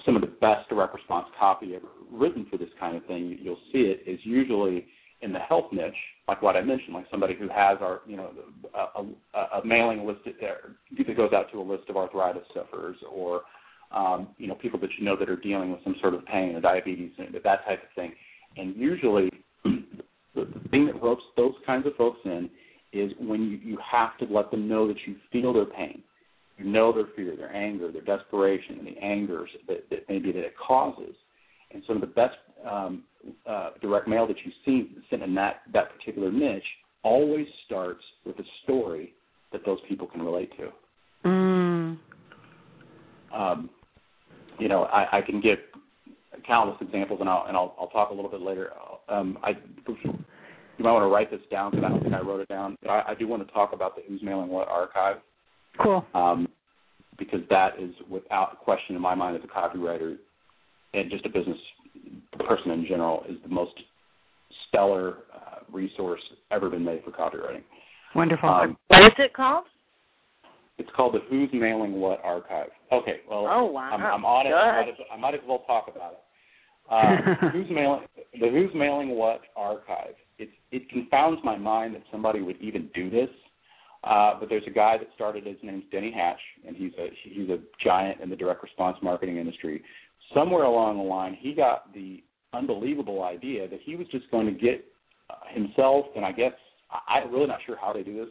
[0.06, 3.60] some of the best direct response copy ever written for this kind of thing, you'll
[3.72, 4.88] see it is usually
[5.26, 5.94] in the health niche,
[6.28, 8.30] like what I mentioned, like somebody who has our, you know,
[8.74, 9.02] a,
[9.38, 13.42] a, a mailing list that goes out to a list of arthritis sufferers, or
[13.92, 16.56] um, you know, people that you know that are dealing with some sort of pain
[16.56, 18.14] or diabetes, that type of thing.
[18.56, 19.30] And usually,
[19.64, 22.50] the thing that ropes those kinds of folks in
[22.94, 26.02] is when you, you have to let them know that you feel their pain.
[26.58, 30.46] You know their fear, their anger, their desperation, and the angers that, that maybe that
[30.46, 31.14] it causes.
[31.72, 32.36] And some of the best
[32.70, 33.04] um,
[33.48, 36.64] uh, direct mail that you see sent in that, that particular niche
[37.04, 39.14] always starts with a story
[39.52, 41.28] that those people can relate to.
[41.28, 41.98] Mm.
[43.34, 43.70] Um,
[44.60, 45.60] you know, I, I can give
[46.48, 48.72] countless examples, and I'll and I'll, I'll talk a little bit later.
[49.10, 49.52] Um, I
[50.78, 52.78] you might want to write this down because I don't think I wrote it down.
[52.82, 55.18] But I, I do want to talk about the Who's Mailing What archive.
[55.82, 56.06] Cool.
[56.14, 56.48] Um,
[57.18, 60.18] because that is without question in my mind as a copywriter
[60.94, 61.58] and just a business
[62.44, 63.74] person in general is the most
[64.68, 66.22] stellar uh, resource
[66.52, 67.64] ever been made for copywriting.
[68.16, 68.50] Wonderful.
[68.50, 69.66] Um, What is it called?
[70.78, 72.68] it's called the Who's Mailing What archive.
[72.92, 73.92] Okay, well, Oh, wow.
[73.94, 74.50] I'm, I'm on it.
[74.50, 74.56] Good.
[74.58, 76.20] I might, as, I might as well talk about it.
[76.92, 78.02] Uh, who's mailing
[78.40, 80.14] the Who's Mailing What archive?
[80.38, 83.30] It it confounds my mind that somebody would even do this.
[84.04, 85.48] Uh, but there's a guy that started.
[85.48, 89.38] His name's Denny Hatch, and he's a he's a giant in the direct response marketing
[89.38, 89.82] industry.
[90.34, 94.52] Somewhere along the line, he got the unbelievable idea that he was just going to
[94.52, 94.86] get
[95.30, 96.54] uh, himself, and I guess
[96.92, 98.30] I, I'm really not sure how they do this,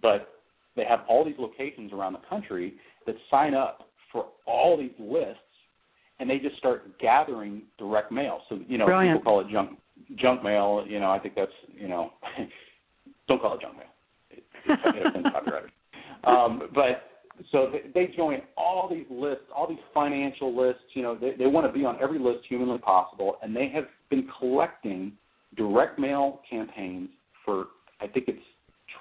[0.00, 0.28] but
[0.76, 2.74] they have all these locations around the country
[3.06, 5.40] that sign up for all these lists,
[6.20, 8.40] and they just start gathering direct mail.
[8.48, 9.18] So you know, Brilliant.
[9.18, 9.78] people call it junk
[10.16, 10.84] junk mail.
[10.86, 12.12] You know, I think that's you know,
[13.28, 13.86] don't call it junk mail.
[14.30, 14.78] It, it,
[15.16, 15.72] it offends.
[16.24, 17.15] Um, but
[17.52, 20.82] so they, they join all these lists, all these financial lists.
[20.94, 23.84] You know, they, they want to be on every list humanly possible, and they have
[24.10, 25.12] been collecting
[25.56, 27.08] direct mail campaigns
[27.44, 27.66] for
[28.00, 28.42] I think it's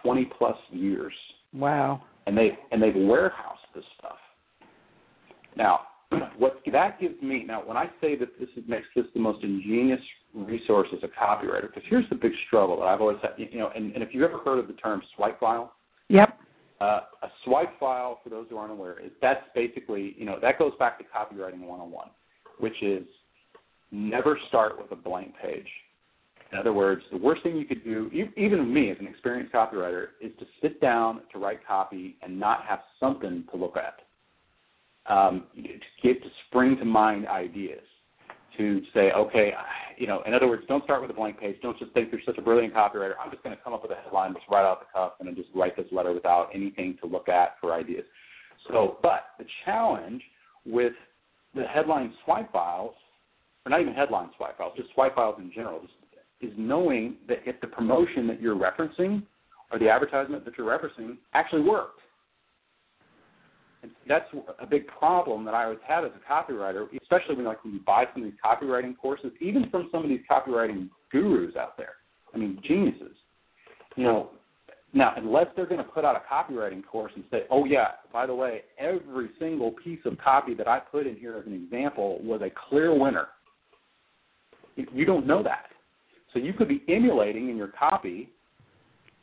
[0.03, 1.13] 20 plus years
[1.53, 2.01] Wow.
[2.27, 4.17] and they and they've warehoused this stuff.
[5.57, 5.81] Now,
[6.37, 9.99] what that gives me now, when I say that this makes this the most ingenious
[10.33, 13.71] resource as a copywriter, because here's the big struggle that I've always had, you know,
[13.75, 15.73] and, and if you've ever heard of the term swipe file,
[16.09, 16.37] Yep.
[16.81, 20.59] Uh, a swipe file, for those who aren't aware, is that's basically, you know, that
[20.59, 22.09] goes back to copywriting 101,
[22.59, 23.05] which is
[23.91, 25.67] never start with a blank page.
[26.51, 30.07] In other words, the worst thing you could do, even me as an experienced copywriter,
[30.21, 34.01] is to sit down to write copy and not have something to look at.
[35.11, 35.61] Um, to
[36.01, 37.83] get to spring to mind ideas,
[38.57, 39.53] to say, okay,
[39.97, 41.55] you know, in other words, don't start with a blank page.
[41.61, 43.13] Don't just think you're such a brilliant copywriter.
[43.23, 45.27] I'm just going to come up with a headline just right off the cuff and
[45.27, 48.03] then just write this letter without anything to look at for ideas.
[48.67, 50.21] So, but the challenge
[50.65, 50.93] with
[51.53, 52.95] the headline swipe files,
[53.65, 55.81] or not even headline swipe files, just swipe files in general,
[56.41, 59.23] is, knowing that if the promotion that you're referencing
[59.71, 61.99] or the advertisement that you're referencing actually worked.
[63.85, 64.25] And that's
[64.59, 67.79] a big problem that I always have as a copywriter, especially when like when you
[67.85, 71.93] buy some of these copywriting courses, even from some of these copywriting gurus out there.
[72.33, 73.15] I mean, geniuses.
[73.95, 74.29] You know,
[74.93, 78.25] now unless they're going to put out a copywriting course and say, "Oh yeah, by
[78.25, 82.19] the way, every single piece of copy that I put in here as an example
[82.23, 83.27] was a clear winner,"
[84.75, 85.67] you don't know that.
[86.33, 88.29] So you could be emulating in your copy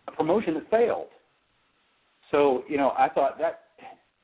[0.08, 1.08] a promotion that failed.
[2.30, 3.61] So you know, I thought that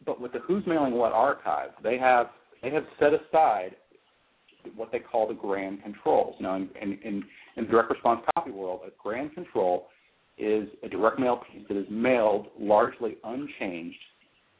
[0.04, 2.28] but with the Who's Mailing What archive, they have
[2.62, 3.76] they have set aside
[4.74, 6.34] what they call the grand controls.
[6.40, 7.24] Now, in, in, in,
[7.56, 9.88] in the direct response copy world, a grand control
[10.36, 13.98] is a direct mail piece that is mailed largely unchanged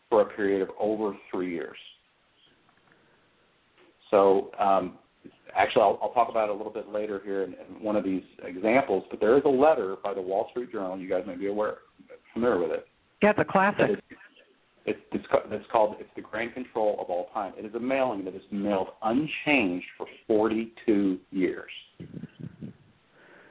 [0.08, 1.76] for a period of over three years.
[4.10, 4.98] So, um,
[5.54, 8.04] actually, I'll, I'll talk about it a little bit later here in, in one of
[8.04, 9.04] these examples.
[9.10, 10.98] But there is a letter by the Wall Street Journal.
[10.98, 11.78] You guys may be aware,
[12.32, 12.86] familiar with it.
[13.22, 13.78] Yeah, it's a classic.
[13.78, 13.98] That is,
[14.88, 17.52] it's, it's, it's called it's the grand control of all time.
[17.58, 21.70] It is a mailing that is mailed unchanged for 42 years.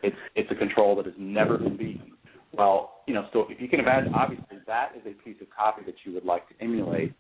[0.04, 2.12] It's it's a control that has never been beaten.
[2.54, 5.82] Well, you know, so if you can imagine, obviously that is a piece of copy
[5.86, 7.13] that you would like to emulate,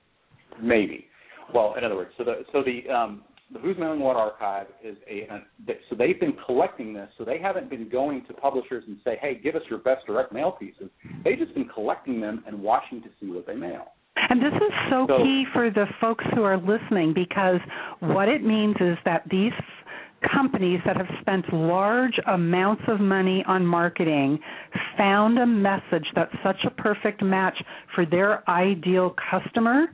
[0.61, 1.07] maybe.
[1.53, 4.97] Well, in other words, so the so the um, the Who's Mailing What archive is
[5.09, 5.43] a, a
[5.89, 7.09] so they've been collecting this.
[7.17, 10.33] So they haven't been going to publishers and say, hey, give us your best direct
[10.33, 10.89] mail pieces.
[11.23, 13.93] They've just been collecting them and watching to see what they mail.
[14.29, 17.59] And this is so, So- key for the folks who are listening because
[17.99, 19.53] what it means is that these
[20.33, 24.39] companies that have spent large amounts of money on marketing
[24.97, 27.57] found a message that's such a perfect match
[27.93, 29.87] for their ideal customer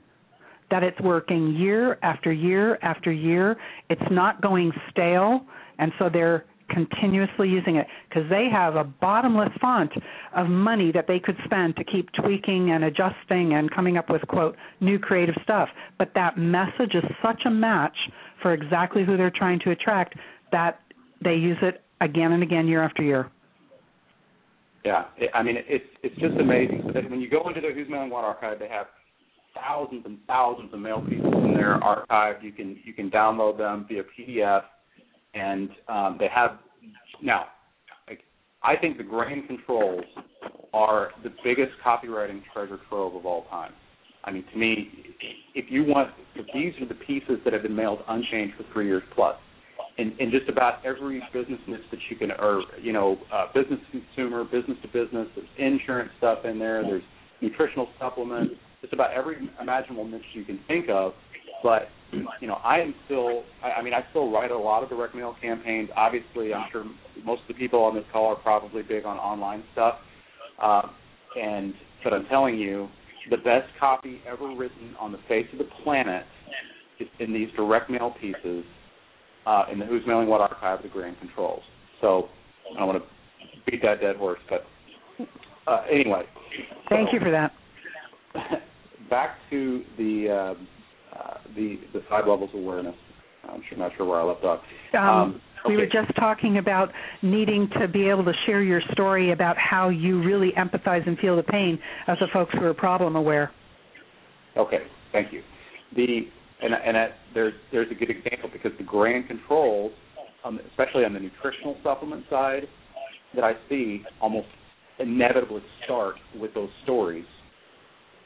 [0.71, 3.57] that it's working year after year after year.
[3.89, 5.45] It's not going stale,
[5.77, 9.91] and so they're continuously using it because they have a bottomless font
[10.35, 14.21] of money that they could spend to keep tweaking and adjusting and coming up with
[14.27, 17.95] quote new creative stuff but that message is such a match
[18.41, 20.15] for exactly who they're trying to attract
[20.51, 20.79] that
[21.23, 23.29] they use it again and again year after year
[24.85, 26.83] Yeah, I mean it's it's just amazing.
[26.93, 28.87] So when you go into their Who's Mailing What archive, they have
[29.55, 32.43] thousands and thousands of mail pieces in their archive.
[32.43, 34.63] You can you can download them via PDF,
[35.33, 36.59] and um, they have
[37.21, 37.47] now.
[38.65, 40.05] I think the grand controls
[40.73, 43.73] are the biggest copywriting treasure trove of all time.
[44.23, 44.89] I mean, to me,
[45.53, 48.87] if you want, if these are the pieces that have been mailed unchanged for three
[48.87, 49.35] years plus,
[49.97, 54.43] in just about every business niche that you can, or you know, uh, business consumer,
[54.43, 55.27] business to business.
[55.35, 56.81] There's insurance stuff in there.
[56.83, 57.03] There's
[57.41, 58.55] nutritional supplements.
[58.81, 61.13] Just about every imaginable niche you can think of.
[61.63, 61.87] But
[62.39, 63.43] you know, I am still.
[63.63, 65.89] I, I mean, I still write a lot of direct mail campaigns.
[65.95, 66.85] Obviously, I'm sure
[67.23, 69.95] most of the people on this call are probably big on online stuff.
[70.61, 70.83] Uh,
[71.41, 72.87] and but I'm telling you,
[73.31, 76.25] the best copy ever written on the face of the planet
[76.99, 78.63] is in these direct mail pieces
[79.45, 81.63] uh, in the Who's Mailing What archive of the Grand Controls.
[82.01, 82.29] So
[82.75, 84.65] I don't want to beat that dead horse, but
[85.67, 86.23] uh, anyway.
[86.89, 87.53] Thank so, you for that.
[89.09, 90.63] back to the uh,
[91.55, 92.95] the the five levels of awareness.
[93.43, 94.61] I'm sure, not sure where I left off.
[94.93, 95.75] Um, um, okay.
[95.75, 96.89] We were just talking about
[97.21, 101.35] needing to be able to share your story about how you really empathize and feel
[101.35, 101.77] the pain
[102.07, 103.51] of the folks who are problem aware.
[104.55, 105.41] Okay, thank you.
[105.95, 106.27] The
[106.61, 109.91] and and that, there's there's a good example because the grand controls,
[110.45, 112.67] um, especially on the nutritional supplement side,
[113.35, 114.47] that I see almost
[114.99, 117.25] inevitably start with those stories.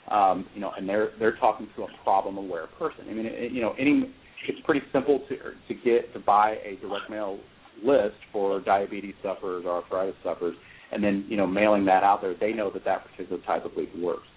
[0.10, 3.05] Um, you know, and they're they're talking to a problem aware person.
[3.10, 4.14] I mean, it, you know, any
[4.47, 5.38] it's pretty simple to
[5.68, 7.39] to get to buy a direct mail
[7.84, 10.55] list for diabetes sufferers or arthritis sufferers,
[10.91, 12.36] and then you know mailing that out there.
[12.39, 14.28] They know that that particular type of lead works.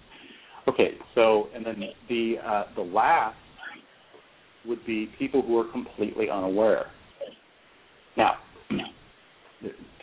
[0.67, 3.37] Okay, so and then the uh, the last
[4.65, 6.87] would be people who are completely unaware.
[8.17, 8.35] Now,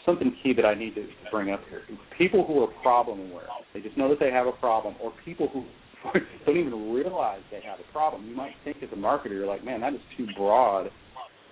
[0.09, 1.83] something key that I need to bring up here:
[2.17, 5.49] people who are problem aware, they just know that they have a problem, or people
[5.53, 5.65] who
[6.47, 8.27] don't even realize they have a problem.
[8.27, 10.91] You might think as a marketer, you're like, man, that is too broad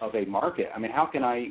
[0.00, 0.68] of a market.
[0.74, 1.48] I mean, how can I,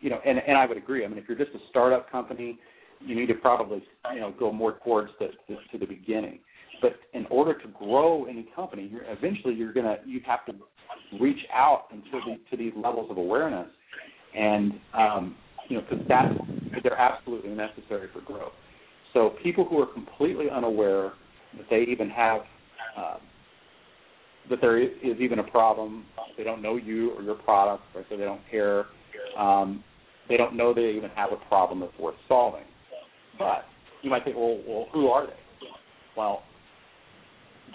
[0.00, 0.18] you know?
[0.24, 1.04] And and I would agree.
[1.04, 2.58] I mean, if you're just a startup company,
[3.00, 3.82] you need to probably
[4.12, 6.40] you know go more towards the, the to the beginning.
[6.80, 10.52] But in order to grow any company, you're, eventually you're gonna you have to
[11.20, 13.68] reach out into the, to these levels of awareness,
[14.34, 15.36] and um,
[15.68, 16.32] you know because that
[16.82, 18.52] they're absolutely necessary for growth.
[19.12, 21.12] So people who are completely unaware
[21.56, 22.40] that they even have
[22.96, 23.16] uh,
[24.50, 24.90] that there is
[25.20, 26.04] even a problem,
[26.36, 28.04] they don't know you or your product, right?
[28.10, 28.86] So they don't care.
[29.38, 29.84] Um,
[30.28, 32.64] they don't know they even have a problem that's worth solving.
[33.38, 33.64] But
[34.02, 35.32] you might think, well, well, who are they?
[36.16, 36.42] Well,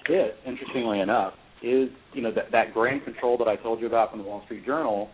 [0.07, 1.33] this, interestingly enough,
[1.63, 4.43] is you know that that grand control that I told you about from the Wall
[4.45, 5.09] Street Journal.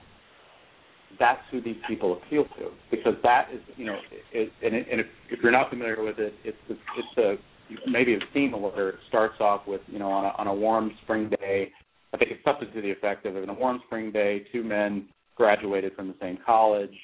[1.19, 3.97] That's who these people appeal to because that is you know
[4.31, 7.89] it, and, it, and if, if you're not familiar with it, it's it's, it's a
[7.89, 10.91] maybe have seen where it starts off with you know on a on a warm
[11.03, 11.71] spring day.
[12.13, 15.07] I think it's something to the effect of in a warm spring day, two men
[15.35, 16.95] graduated from the same college.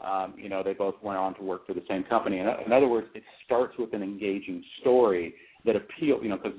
[0.00, 2.38] Um, you know, they both went on to work for the same company.
[2.38, 5.34] In, in other words, it starts with an engaging story
[5.64, 6.22] that appeal.
[6.22, 6.58] You know, because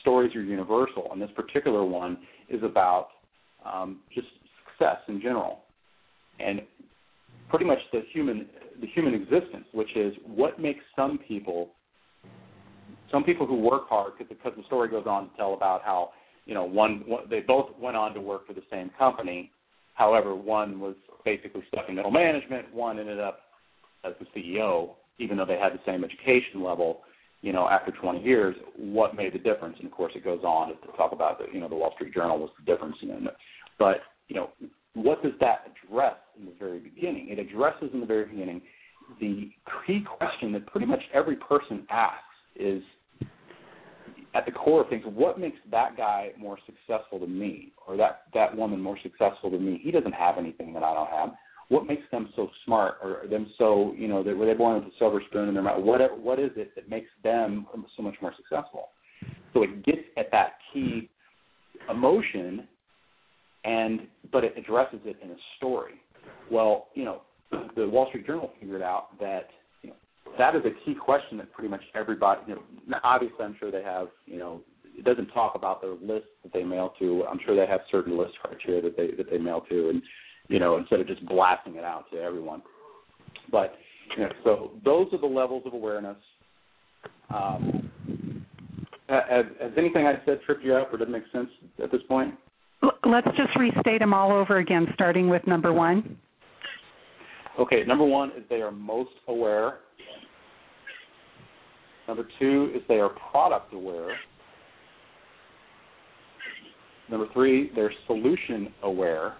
[0.00, 2.18] stories are universal, and this particular one
[2.48, 3.08] is about
[3.64, 4.26] um, just
[4.78, 5.60] success in general,
[6.38, 6.62] and
[7.50, 8.46] pretty much the human
[8.80, 11.70] the human existence, which is what makes some people
[13.10, 16.10] some people who work hard because the story goes on to tell about how
[16.44, 19.50] you know one, one they both went on to work for the same company.
[19.94, 22.72] However, one was basically stuck in middle management.
[22.72, 23.40] One ended up
[24.04, 27.00] as the CEO, even though they had the same education level
[27.40, 29.76] you know, after 20 years, what made the difference?
[29.78, 32.12] And of course, it goes on to talk about the, you know, the Wall Street
[32.12, 33.36] Journal was the difference in it.
[33.78, 34.50] But you know,
[35.02, 37.28] what does that address in the very beginning?
[37.30, 38.62] It addresses in the very beginning
[39.20, 39.50] the
[39.86, 42.22] key question that pretty much every person asks
[42.56, 42.82] is
[44.34, 48.24] at the core of things, what makes that guy more successful than me, or that
[48.34, 49.80] that woman more successful than me?
[49.82, 51.30] He doesn't have anything that I don't have
[51.68, 54.84] what makes them so smart or them so you know that were they born with
[54.84, 58.14] a silver spoon in their mouth what what is it that makes them so much
[58.22, 58.88] more successful
[59.52, 61.10] so it gets at that key
[61.90, 62.66] emotion
[63.68, 64.00] and
[64.32, 65.94] but it addresses it in a story
[66.50, 67.22] well you know
[67.76, 69.48] the wall street journal figured out that
[69.82, 69.96] you know
[70.38, 73.82] that is a key question that pretty much everybody you know obviously i'm sure they
[73.82, 74.60] have you know
[74.96, 78.18] it doesn't talk about the list that they mail to i'm sure they have certain
[78.18, 80.02] list criteria that they that they mail to and
[80.48, 82.62] you know, instead of just blasting it out to everyone.
[83.50, 83.74] But
[84.16, 86.16] you know, so those are the levels of awareness.
[87.30, 87.90] Um,
[89.08, 91.48] has, has anything I said tripped you up or didn't make sense
[91.82, 92.34] at this point?
[93.08, 96.18] Let's just restate them all over again, starting with number one.
[97.58, 99.78] Okay, number one is they are most aware.
[102.06, 104.14] Number two is they are product aware.
[107.10, 109.34] Number three, they're solution aware.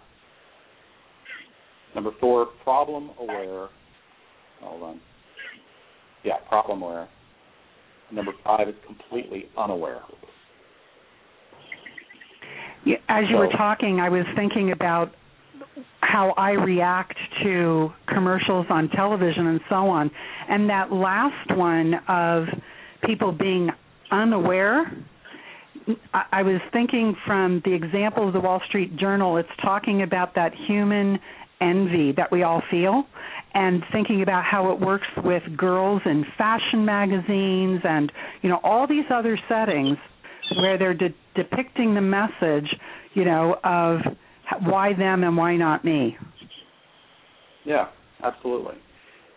[1.95, 3.69] Number four, problem aware.
[4.62, 5.01] Hold on.
[6.25, 7.07] yeah, problem aware.
[8.11, 10.01] Number five is completely unaware.
[13.09, 15.12] As you were talking, I was thinking about
[16.01, 20.11] how I react to commercials on television and so on.
[20.49, 22.47] And that last one of
[23.05, 23.70] people being
[24.11, 24.91] unaware,
[26.14, 30.34] I, I was thinking from the example of the Wall Street Journal, it's talking about
[30.34, 31.18] that human
[31.61, 33.05] envy that we all feel
[33.55, 38.12] and thinking about how it works with girls in fashion magazines and
[38.43, 39.99] you know all these other settings
[40.57, 42.68] where they're de- depicting the message
[43.14, 44.01] you know of
[44.64, 46.16] why them and why not me
[47.64, 47.89] yeah
[48.24, 48.74] absolutely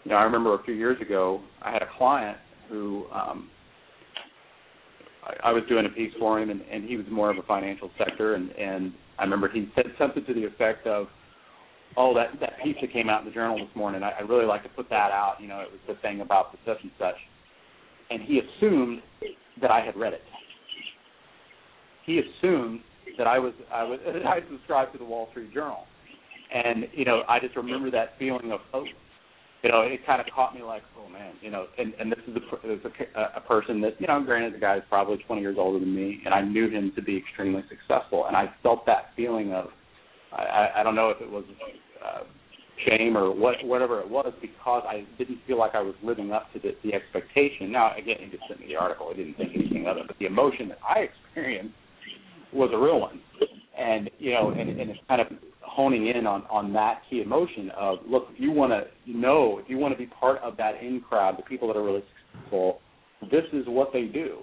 [0.04, 2.38] you know i remember a few years ago i had a client
[2.70, 3.50] who um
[5.24, 7.44] I, I was doing a piece for him and, and he was more of a
[7.44, 11.08] financial sector and and i remember he said something to the effect of
[11.98, 14.46] oh, that that piece that came out in the journal this morning, I, I'd really
[14.46, 15.36] like to put that out.
[15.40, 17.16] You know, it was the thing about the such and such.
[18.10, 19.02] And he assumed
[19.62, 20.22] that I had read it.
[22.06, 22.82] He assumed
[23.18, 25.86] that I was I was I subscribed to the Wall Street Journal,
[26.54, 28.86] and you know I just remember that feeling of oh,
[29.64, 32.20] you know it kind of caught me like oh man you know and and this
[32.28, 32.86] is a this is
[33.16, 35.96] a, a person that you know granted the guy is probably 20 years older than
[35.96, 39.68] me, and I knew him to be extremely successful, and I felt that feeling of
[40.34, 41.44] I, I don't know if it was
[42.04, 42.24] uh,
[42.88, 46.52] shame or what, whatever it was, because I didn't feel like I was living up
[46.54, 47.72] to the, the expectation.
[47.72, 49.10] Now, again, he just sent me the article.
[49.12, 51.76] I didn't think anything of it, but the emotion that I experienced
[52.54, 53.22] was a real one.
[53.78, 55.28] And you know, and, and it's kind of
[55.62, 59.70] honing in on on that key emotion of look, if you want to know, if
[59.70, 62.80] you want to be part of that in crowd, the people that are really successful,
[63.32, 64.40] this is what they do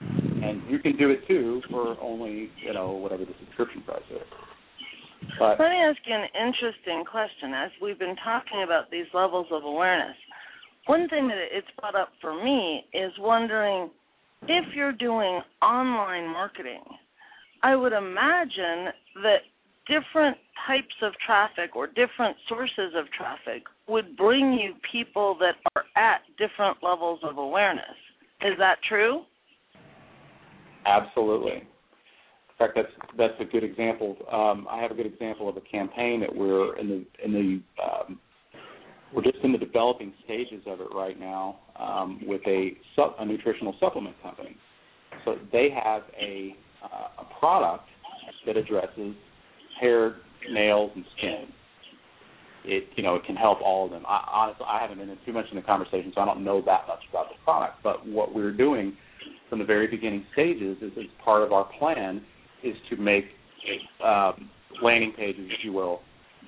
[0.00, 4.22] and you can do it too for only you know whatever the subscription price is.
[5.38, 7.54] But let me ask you an interesting question.
[7.54, 10.16] As we've been talking about these levels of awareness,
[10.86, 13.90] one thing that it's brought up for me is wondering
[14.42, 16.82] if you're doing online marketing.
[17.64, 18.92] I would imagine
[19.22, 19.38] that
[19.86, 20.36] different
[20.66, 26.20] types of traffic or different sources of traffic would bring you people that are at
[26.36, 27.96] different levels of awareness.
[28.42, 29.22] Is that true?
[30.84, 31.52] Absolutely.
[31.62, 34.16] In fact, that's that's a good example.
[34.30, 37.82] Um, I have a good example of a campaign that we're in the in the
[37.82, 38.20] um,
[39.14, 42.72] we're just in the developing stages of it right now um, with a
[43.18, 44.54] a nutritional supplement company.
[45.24, 46.54] So they have a
[46.84, 47.84] uh, a product
[48.46, 49.14] that addresses
[49.80, 50.16] hair,
[50.50, 51.44] nails, and skin.
[52.66, 54.04] It you know it can help all of them.
[54.06, 56.62] I, honestly, I haven't been in too much in the conversation, so I don't know
[56.62, 57.76] that much about the product.
[57.82, 58.96] But what we're doing
[59.50, 62.22] from the very beginning stages is as part of our plan
[62.62, 63.26] is to make
[64.04, 64.50] um,
[64.82, 66.00] landing pages, if you will,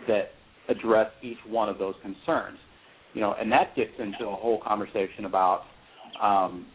[0.09, 0.31] that
[0.69, 2.59] address each one of those concerns.
[3.15, 5.63] You know, and that gets into a whole conversation about
[6.23, 6.67] um,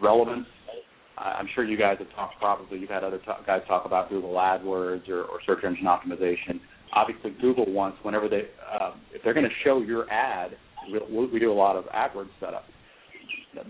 [0.00, 0.46] relevance.
[1.24, 2.38] I'm sure you guys have talked.
[2.38, 6.60] Probably you've had other guys talk about Google AdWords or, or search engine optimization.
[6.92, 8.48] Obviously, Google wants whenever they
[8.80, 10.52] uh, if they're going to show your ad,
[10.90, 12.64] we, we do a lot of AdWords setup.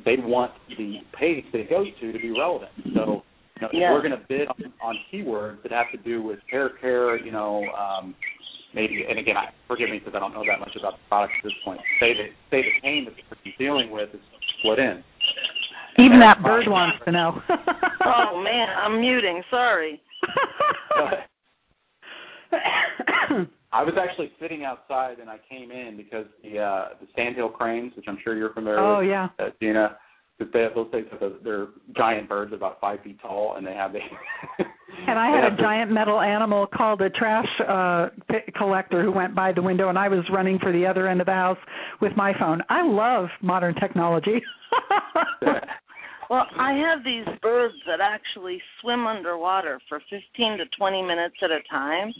[0.04, 2.70] They want the page they go to to be relevant.
[2.94, 3.22] So
[3.62, 3.88] know, yeah.
[3.88, 7.16] if we're going to bid on, on keywords that have to do with hair care,
[7.16, 8.14] you know, um,
[8.74, 11.32] maybe, and again, I, forgive me because I don't know that much about the product
[11.38, 11.80] at this point.
[12.00, 14.20] Say that say the pain that the dealing with is
[14.58, 15.02] split in.
[15.98, 17.42] Even that bird wants to know.
[18.04, 19.42] oh man, I'm muting.
[19.50, 20.00] Sorry.
[23.72, 27.92] I was actually sitting outside and I came in because the uh the sandhill cranes,
[27.96, 29.28] which I'm sure you're familiar oh, with, yeah.
[29.38, 29.96] uh, Gina,
[30.38, 33.92] because they those things are they're giant birds about five feet tall, and they have
[33.92, 34.00] the.
[35.08, 38.08] and I had a giant metal animal called a trash uh
[38.56, 41.26] collector who went by the window, and I was running for the other end of
[41.26, 41.58] the house
[42.00, 42.62] with my phone.
[42.68, 44.42] I love modern technology.
[46.30, 51.50] well, I have these birds that actually swim underwater for 15 to 20 minutes at
[51.50, 52.12] a time,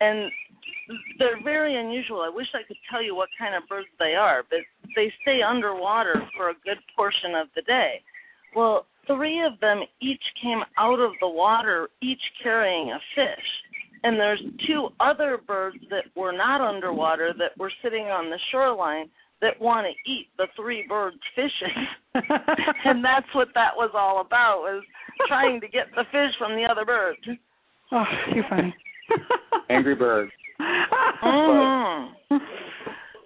[0.00, 0.30] and
[1.18, 2.20] they're very unusual.
[2.20, 4.60] I wish I could tell you what kind of birds they are, but
[4.94, 8.02] they stay underwater for a good portion of the day.
[8.54, 13.46] Well, three of them each came out of the water, each carrying a fish.
[14.02, 19.08] And there's two other birds that were not underwater that were sitting on the shoreline
[19.40, 21.86] that want to eat the three birds fishing.
[22.84, 24.82] and that's what that was all about was
[25.26, 27.18] trying to get the fish from the other birds.
[27.92, 28.04] Oh,
[28.34, 28.74] you're funny.
[29.70, 30.32] Angry birds.
[30.60, 32.36] mm-hmm.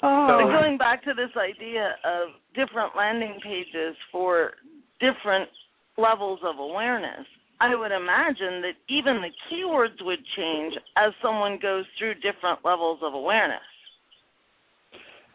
[0.02, 0.38] oh.
[0.40, 4.52] So going back to this idea of different landing pages for
[5.00, 5.48] different
[5.96, 7.26] levels of awareness,
[7.60, 13.00] I would imagine that even the keywords would change as someone goes through different levels
[13.02, 13.66] of awareness.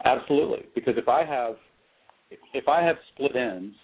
[0.04, 1.56] Absolutely, because if I have
[2.52, 3.74] if I have split ends,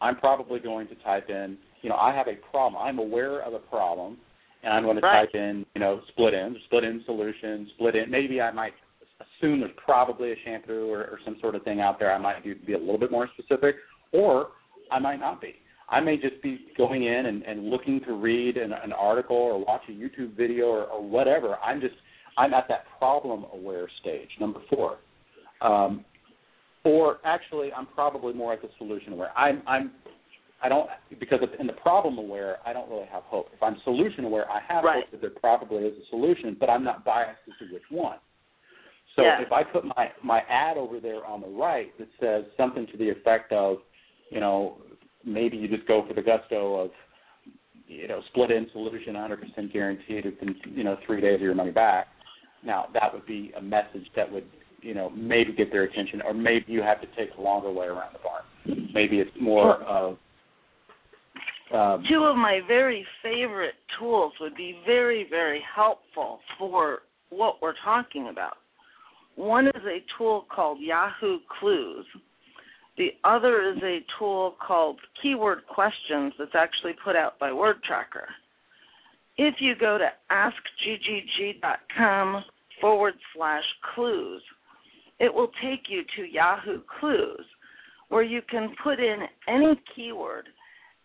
[0.00, 2.80] I'm probably going to type in, you know, I have a problem.
[2.80, 4.18] I'm aware of a problem,
[4.62, 5.26] and I'm going to Right.
[5.26, 8.10] type in, you know, split ends, split end solution, split end.
[8.10, 8.74] Maybe I might
[9.20, 12.12] assume there's probably a shampoo or, or some sort of thing out there.
[12.12, 13.76] I might do, be a little bit more specific,
[14.12, 14.48] or
[14.90, 15.56] I might not be.
[15.88, 19.62] I may just be going in and, and looking to read an, an article or
[19.64, 21.56] watch a YouTube video or, or whatever.
[21.56, 21.94] I'm just
[22.38, 24.30] I'm at that problem aware stage.
[24.40, 24.98] Number four,
[25.62, 26.04] um,
[26.84, 29.36] or actually, I'm probably more at the solution aware.
[29.36, 29.92] I'm I'm
[30.62, 30.88] I don't
[31.18, 33.48] because in the problem aware, I don't really have hope.
[33.52, 35.04] If I'm solution aware, I have Right.
[35.04, 38.18] hope that there probably is a solution, but I'm not biased as to which one.
[39.16, 39.40] So Yeah.
[39.40, 42.96] if I put my my ad over there on the right that says something to
[42.96, 43.78] the effect of,
[44.30, 44.78] you know,
[45.24, 46.90] maybe you just go for the gusto of,
[47.86, 51.70] you know, split end solution, 100% guaranteed within you know three days of your money
[51.70, 52.08] back.
[52.64, 54.46] Now that would be a message that would
[54.82, 57.86] you know maybe get their attention, or maybe you have to take a longer way
[57.86, 58.90] around the barn.
[58.92, 60.18] Maybe it's more of
[61.72, 66.98] um, Two of my very favorite tools would be very, very helpful for
[67.30, 68.58] what we're talking about.
[69.36, 72.04] One is a tool called Yahoo Clues.
[72.98, 78.26] The other is a tool called Keyword Questions that's actually put out by WordTracker.
[79.38, 80.10] If you go to
[81.60, 82.44] askggg.com
[82.82, 83.64] forward slash
[83.94, 84.42] clues,
[85.22, 87.46] it will take you to Yahoo Clues
[88.08, 90.46] where you can put in any keyword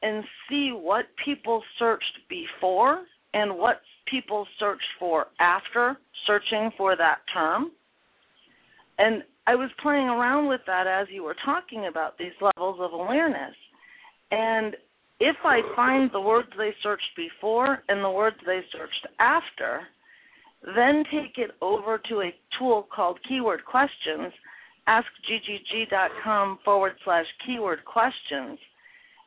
[0.01, 3.03] and see what people searched before
[3.33, 7.71] and what people searched for after searching for that term.
[8.97, 12.93] And I was playing around with that as you were talking about these levels of
[12.93, 13.55] awareness.
[14.31, 14.75] And
[15.19, 19.81] if I find the words they searched before and the words they searched after,
[20.75, 24.33] then take it over to a tool called Keyword Questions,
[24.87, 28.57] askggg.com forward slash keyword questions.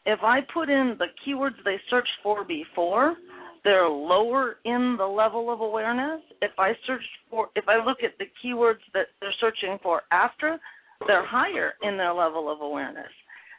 [0.07, 3.16] If I put in the keywords they searched for before,
[3.62, 6.22] they're lower in the level of awareness.
[6.41, 10.59] If I search for, if I look at the keywords that they're searching for after,
[11.07, 13.11] they're higher in their level of awareness.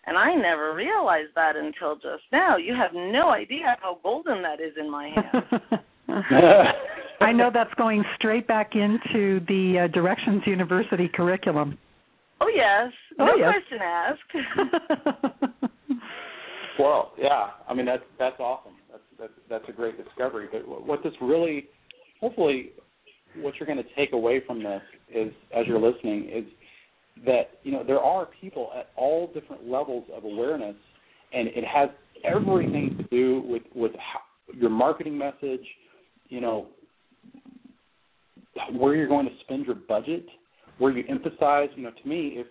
[0.08, 2.58] And I never realized that until just now.
[2.58, 5.84] You have no idea how golden that is in my hands.
[7.22, 11.78] I know that's going straight back into the uh, Directions University curriculum.
[12.40, 13.54] oh yes, Oh, no yes.
[13.54, 15.62] question asked.
[16.80, 17.50] Well, yeah.
[17.70, 18.74] I mean, that's that's awesome.
[18.90, 20.48] That's that's that's a great discovery.
[20.52, 21.68] But what this really,
[22.20, 22.72] hopefully,
[23.36, 24.82] what you're going to take away from this
[25.14, 26.46] is, as you're listening, is
[27.26, 30.76] that you know there are people at all different levels of awareness,
[31.34, 31.90] and it has
[32.24, 34.22] everything to do with with how,
[34.56, 35.66] your marketing message.
[36.30, 36.68] You know,
[38.74, 40.26] where you're going to spend your budget,
[40.78, 41.70] where you emphasize.
[41.76, 42.48] You know, to me, if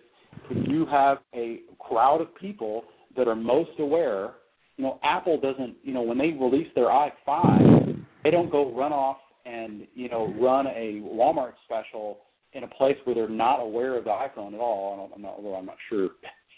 [0.49, 2.83] if you have a crowd of people
[3.17, 4.31] that are most aware,
[4.77, 8.93] you know, Apple doesn't, you know, when they release their i5, they don't go run
[8.93, 12.19] off and, you know, run a Walmart special
[12.53, 14.93] in a place where they're not aware of the iPhone at all.
[14.93, 16.09] I don't, I'm not, although I'm not sure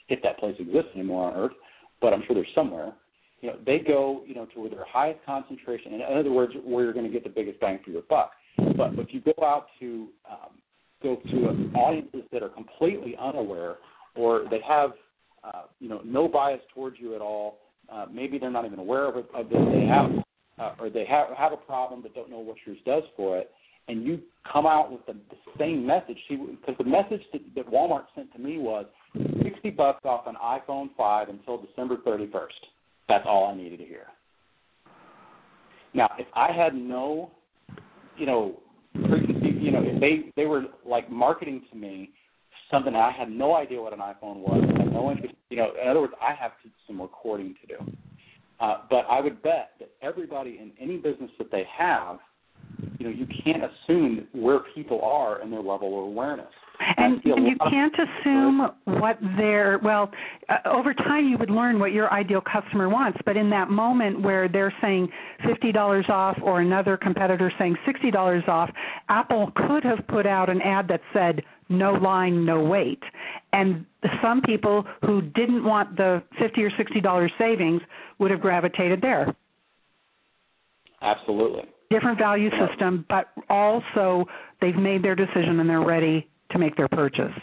[0.09, 1.53] if that place exists anymore on Earth,
[2.01, 2.93] but I'm sure there's somewhere.
[3.41, 5.93] You know, they go, you know, to where their highest concentration.
[5.93, 8.31] In other words, where you're going to get the biggest bang for your buck.
[8.57, 10.57] But if you go out to um,
[11.01, 13.75] go to audiences that are completely unaware,
[14.15, 14.91] or they have
[15.43, 17.59] uh, you know no bias towards you at all.
[17.91, 19.25] Uh, maybe they're not even aware of it.
[19.33, 19.71] Of it.
[19.71, 20.11] They have
[20.59, 23.51] uh, or they have have a problem but don't know what yours does for it.
[23.89, 26.17] And you come out with the, the same message.
[26.29, 28.85] Because the message that, that Walmart sent to me was
[29.43, 32.47] sixty bucks off an iPhone 5 until December 31st.
[33.09, 34.05] That's all I needed to hear.
[35.93, 37.31] Now, if I had no,
[38.17, 38.59] you know,
[39.07, 42.11] preconceived, you know, they they were like marketing to me
[42.71, 45.71] something that I had no idea what an iPhone was, had no interest, you know,
[45.81, 46.51] in other words, I have
[46.87, 47.91] some recording to do.
[48.59, 52.17] Uh, but I would bet that everybody in any business that they have,
[52.97, 56.47] you know, you can't assume where people are in their level of awareness.
[56.97, 60.11] And you can't assume what their well
[60.49, 64.21] uh, over time you would learn what your ideal customer wants but in that moment
[64.21, 65.09] where they're saying
[65.45, 68.69] $50 off or another competitor saying $60 off
[69.09, 73.01] Apple could have put out an ad that said no line no wait.
[73.53, 73.85] And
[74.21, 77.81] some people who didn't want the 50 or 60 dollars savings
[78.19, 79.33] would have gravitated there.
[81.01, 81.63] Absolutely.
[81.89, 84.25] different value system but also
[84.61, 87.33] they've made their decision and they're ready to make their purchase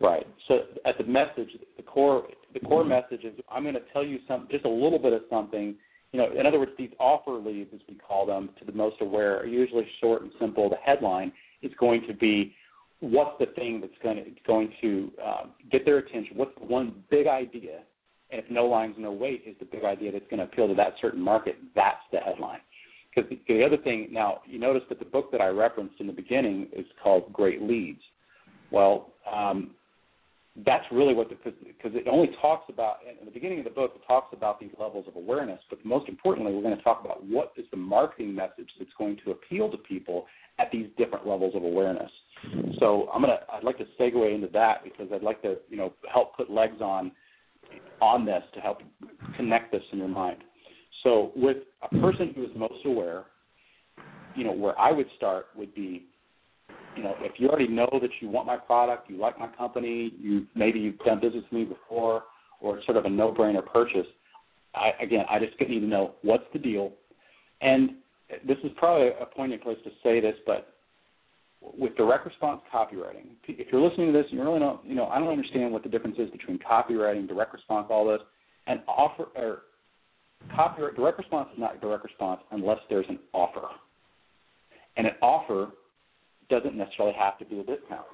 [0.00, 0.26] Right.
[0.46, 4.18] So at the message, the core the core message is I'm going to tell you
[4.28, 5.74] some just a little bit of something.
[6.12, 8.96] You know, in other words, these offer leads, as we call them, to the most
[9.00, 10.70] aware, are usually short and simple.
[10.70, 12.54] The headline is going to be
[13.00, 16.36] what's the thing that's going to going to uh, get their attention?
[16.36, 17.80] What's the one big idea?
[18.30, 20.74] And if no lines, no wait is the big idea that's going to appeal to
[20.74, 22.60] that certain market, that's the headline.
[23.28, 26.12] The, the other thing, now you notice that the book that I referenced in the
[26.12, 28.00] beginning is called Great Leads.
[28.70, 29.70] Well, um,
[30.66, 33.92] that's really what the because it only talks about in the beginning of the book
[33.94, 37.24] it talks about these levels of awareness but most importantly we're going to talk about
[37.24, 40.26] what is the marketing message that's going to appeal to people
[40.58, 42.10] at these different levels of awareness
[42.80, 45.92] so i'm to i'd like to segue into that because i'd like to you know
[46.12, 47.12] help put legs on
[48.00, 48.78] on this to help
[49.36, 50.42] connect this in your mind
[51.02, 53.24] so with a person who is most aware
[54.34, 56.06] you know where i would start would be
[56.98, 60.12] you know, if you already know that you want my product, you like my company,
[60.20, 62.24] you maybe you've done business with me before,
[62.60, 64.06] or it's sort of a no-brainer purchase.
[64.74, 66.92] I, again, I just need to know what's the deal,
[67.60, 67.90] and
[68.46, 70.74] this is probably a poignant place to say this, but
[71.60, 75.06] with direct response copywriting, if you're listening to this and you really don't, you know,
[75.06, 78.20] I don't understand what the difference is between copywriting, direct response, all this,
[78.66, 79.62] and offer or
[80.54, 83.68] copyright direct response is not direct response unless there's an offer,
[84.96, 85.70] and an offer
[86.50, 88.06] doesn't necessarily have to be a discount,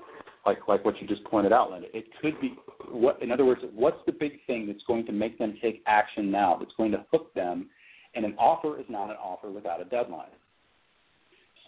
[0.46, 1.88] like like what you just pointed out, Linda.
[1.96, 2.54] It could be
[2.90, 6.30] what, in other words, what's the big thing that's going to make them take action
[6.30, 6.56] now?
[6.58, 7.68] That's going to hook them,
[8.14, 10.28] and an offer is not an offer without a deadline.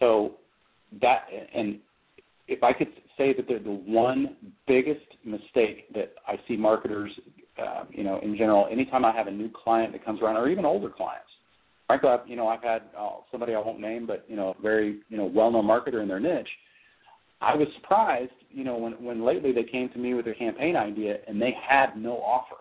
[0.01, 0.35] So
[1.01, 1.79] that and
[2.49, 2.89] if I could
[3.19, 4.37] say that they're the one
[4.67, 7.11] biggest mistake that I see marketers,
[7.59, 10.49] uh, you know, in general, anytime I have a new client that comes around, or
[10.49, 11.29] even older clients,
[11.87, 14.63] frankly, I've, you know, I've had uh, somebody I won't name, but you know, a
[14.63, 16.49] very you know well-known marketer in their niche.
[17.41, 20.77] I was surprised, you know, when when lately they came to me with a campaign
[20.77, 22.57] idea and they had no offer.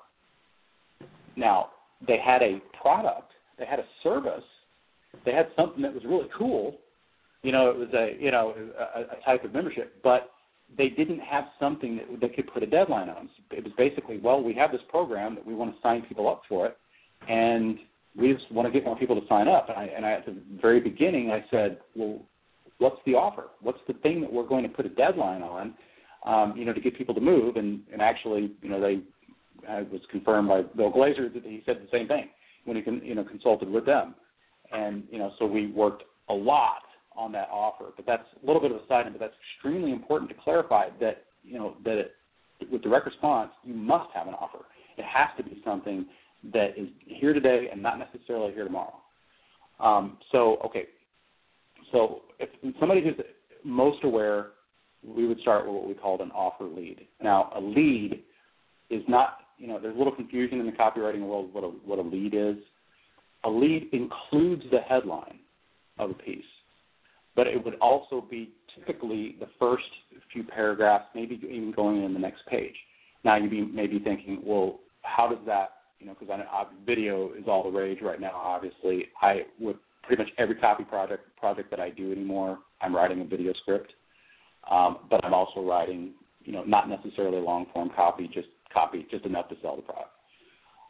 [1.36, 1.69] Now
[2.07, 4.43] they had a product, they had a service,
[5.25, 6.77] they had something that was really cool.
[7.45, 10.31] You know, it was a you know a, a type of membership, but
[10.77, 13.29] they didn't have something that they could put a deadline on.
[13.51, 16.41] It was basically, well, we have this program that we want to sign people up
[16.49, 16.77] for it,
[17.29, 17.77] and
[18.17, 19.69] we just want to get more people to sign up.
[19.69, 22.19] And I, and I, at the very beginning, I said, well,
[22.79, 23.45] what's the offer?
[23.61, 25.73] What's the thing that we're going to put a deadline on,
[26.25, 27.57] um, you know, to get people to move?
[27.57, 29.01] And, and actually, you know, they
[29.69, 32.29] uh, was confirmed by Bill Glazer that he said the same thing
[32.65, 34.15] when he, con, you know, consulted with them.
[34.71, 36.79] And, you know, so we worked a lot
[37.18, 37.86] on that offer.
[37.95, 40.89] But that's a little bit of a side note, but that's extremely important to clarify
[40.99, 42.11] that, you know, that it,
[42.72, 44.66] with direct response, you must have an offer.
[44.97, 46.05] It has to be something
[46.53, 48.95] that is here today and not necessarily here tomorrow.
[49.80, 50.86] Um, so, okay,
[51.91, 52.49] so if
[52.80, 53.16] somebody who's
[53.63, 54.47] most aware,
[55.05, 57.07] we would start with what we called an offer lead.
[57.22, 58.22] Now, a lead
[58.89, 61.99] is not, you know, there's a little confusion in the copywriting world what a, what
[61.99, 62.57] a lead is.
[63.43, 65.39] A lead includes the headline
[65.99, 66.43] of a piece,
[67.36, 69.83] but it would also be typically the first
[70.31, 72.75] few paragraphs, maybe even going in the next page.
[73.23, 75.69] Now, you may be maybe thinking, well, how does that
[75.99, 78.33] you know, because I, I, video is all the rage right now.
[78.33, 83.21] Obviously, I with pretty much every copy project project that I do anymore, I'm writing
[83.21, 83.91] a video script,
[84.69, 86.11] um, but I'm also writing,
[86.43, 90.09] you know, not necessarily long form copy, just copy, just enough to sell the product.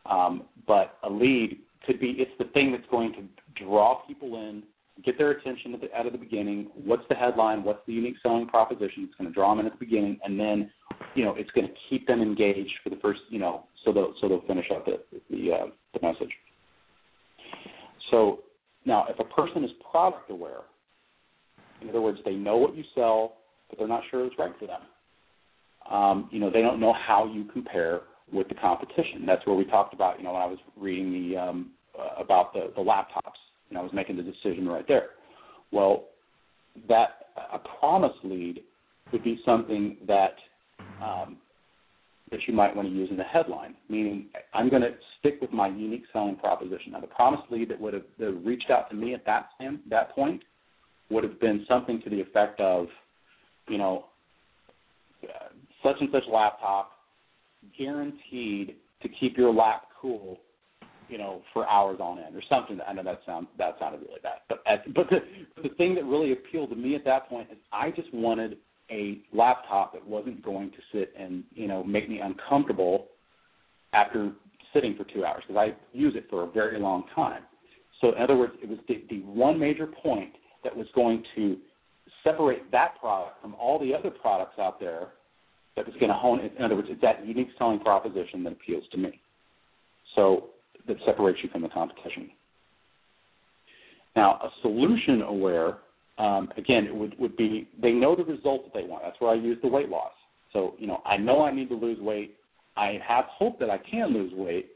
[0.05, 4.63] Um, but a lead could be it's the thing that's going to draw people in,
[5.03, 6.69] get their attention at the, out of the beginning.
[6.73, 7.63] What's the headline?
[7.63, 9.03] What's the unique selling proposition?
[9.03, 10.71] It's going to draw them in at the beginning, and then,
[11.15, 14.13] you know, it's going to keep them engaged for the first, you know, so they'll
[14.21, 16.31] so they'll finish up the the, uh, the message.
[18.11, 18.39] So
[18.85, 20.61] now, if a person is product aware,
[21.81, 23.37] in other words, they know what you sell,
[23.69, 24.81] but they're not sure it's right for them.
[25.91, 29.25] Um, you know, they don't know how you compare with the competition.
[29.25, 30.17] That's where we talked about.
[30.17, 33.37] You know, when I was reading the um, uh, about the the laptops,
[33.69, 35.09] and I was making the decision right there.
[35.71, 36.05] Well,
[36.87, 38.61] that a promise lead
[39.11, 40.35] would be something that
[41.01, 41.37] um,
[42.31, 45.51] that you might want to use in the headline, meaning I'm going to stick with
[45.51, 46.91] my unique selling proposition.
[46.93, 49.81] Now, the promise lead that would have that reached out to me at that time,
[49.89, 50.43] that point
[51.11, 52.87] would have been something to the effect of,
[53.67, 54.05] you know,
[55.23, 55.49] uh,
[55.83, 56.93] such and such laptop,
[57.77, 60.39] guaranteed to keep your lap cool,
[61.09, 62.79] you know, for hours on end, or something.
[62.87, 65.19] I know that sounds that sounded really bad, but but the,
[65.61, 68.57] the thing that really appealed to me at that point is I just wanted
[68.91, 73.07] a laptop that wasn't going to sit and you know make me uncomfortable
[73.93, 74.31] after
[74.73, 77.43] sitting for two hours because I use it for a very long time.
[78.01, 80.33] So in other words, it was the, the one major point
[80.63, 81.57] that was going to
[82.23, 85.09] separate that product from all the other products out there
[85.75, 86.39] that was going to hone.
[86.39, 89.19] In other words, it's that unique selling proposition that appeals to me.
[90.15, 90.49] So
[90.87, 92.29] that separates you from the competition.
[94.15, 95.77] Now, a solution aware
[96.17, 99.03] um, again, it would, would be they know the result that they want.
[99.03, 100.13] That's where I use the weight loss.
[100.53, 102.35] So, you know, I know I need to lose weight.
[102.77, 104.67] I have hope that I can lose weight,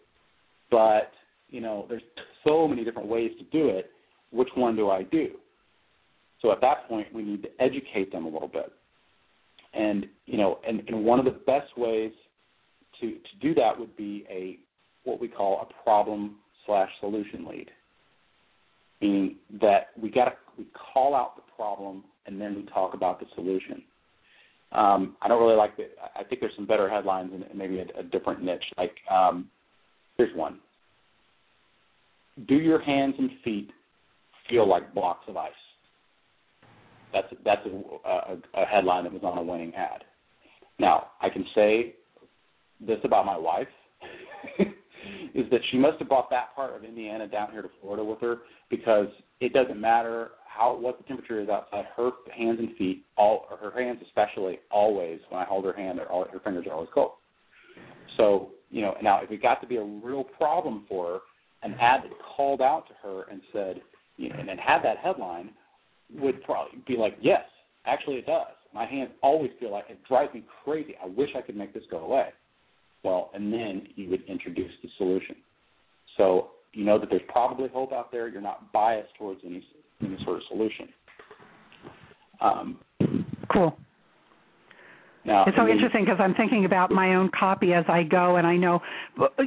[0.70, 1.12] but,
[1.50, 2.02] you know, there's
[2.46, 3.92] so many different ways to do it.
[4.32, 5.32] Which one do I do?
[6.42, 8.72] So at that point, we need to educate them a little bit.
[9.74, 12.12] And, you know, and, and one of the best ways
[13.00, 14.58] to, to do that would be a
[15.04, 16.36] what we call a problem
[16.66, 17.70] slash solution lead
[19.02, 23.26] meaning that we got we call out the problem and then we talk about the
[23.36, 23.82] solution.
[24.72, 25.98] Um, I don't really like it.
[26.16, 28.64] I think there's some better headlines and maybe a, a different niche.
[28.78, 29.50] Like um,
[30.18, 30.60] here's one:
[32.48, 33.72] Do your hands and feet
[34.50, 35.52] feel like blocks of ice?
[37.14, 40.04] That's that's a, a, a headline that was on a winning ad.
[40.78, 41.96] Now I can say
[42.80, 43.68] this about my wife.
[45.34, 48.20] is that she must have brought that part of Indiana down here to Florida with
[48.22, 49.08] her because
[49.40, 51.86] it doesn't matter how what the temperature is outside.
[51.96, 56.00] Her hands and feet, all or her hands especially, always when I hold her hand,
[56.10, 57.12] all, her fingers are always cold.
[58.18, 61.20] So you know, now if it got to be a real problem for her,
[61.64, 63.82] an ad that called out to her and said,
[64.18, 65.52] you know, and, and had that headline
[66.14, 67.44] would probably be like, yes,
[67.86, 68.48] actually it does.
[68.74, 70.96] My hands always feel like it drives me crazy.
[71.04, 72.30] I wish I could make this go away.
[73.04, 75.36] Well, and then you would introduce the solution.
[76.18, 78.28] So you know that there's probably hope out there.
[78.28, 79.64] You're not biased towards any
[80.02, 80.90] any sort of solution.
[82.42, 82.80] Um,
[83.52, 83.78] cool.
[85.26, 88.48] Now, it's so interesting because I'm thinking about my own copy as I go, and
[88.48, 88.80] I know,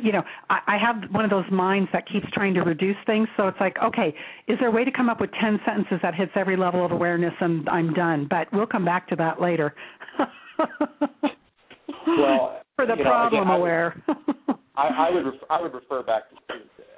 [0.03, 3.27] you know, I, I have one of those minds that keeps trying to reduce things.
[3.37, 4.15] So it's like, okay,
[4.47, 6.93] is there a way to come up with 10 sentences that hits every level of
[6.93, 8.27] awareness, and I'm done?
[8.29, 9.75] But we'll come back to that later.
[12.07, 14.03] well, for the you know, problem again, aware.
[14.77, 16.37] I, I would refer, I would refer back to,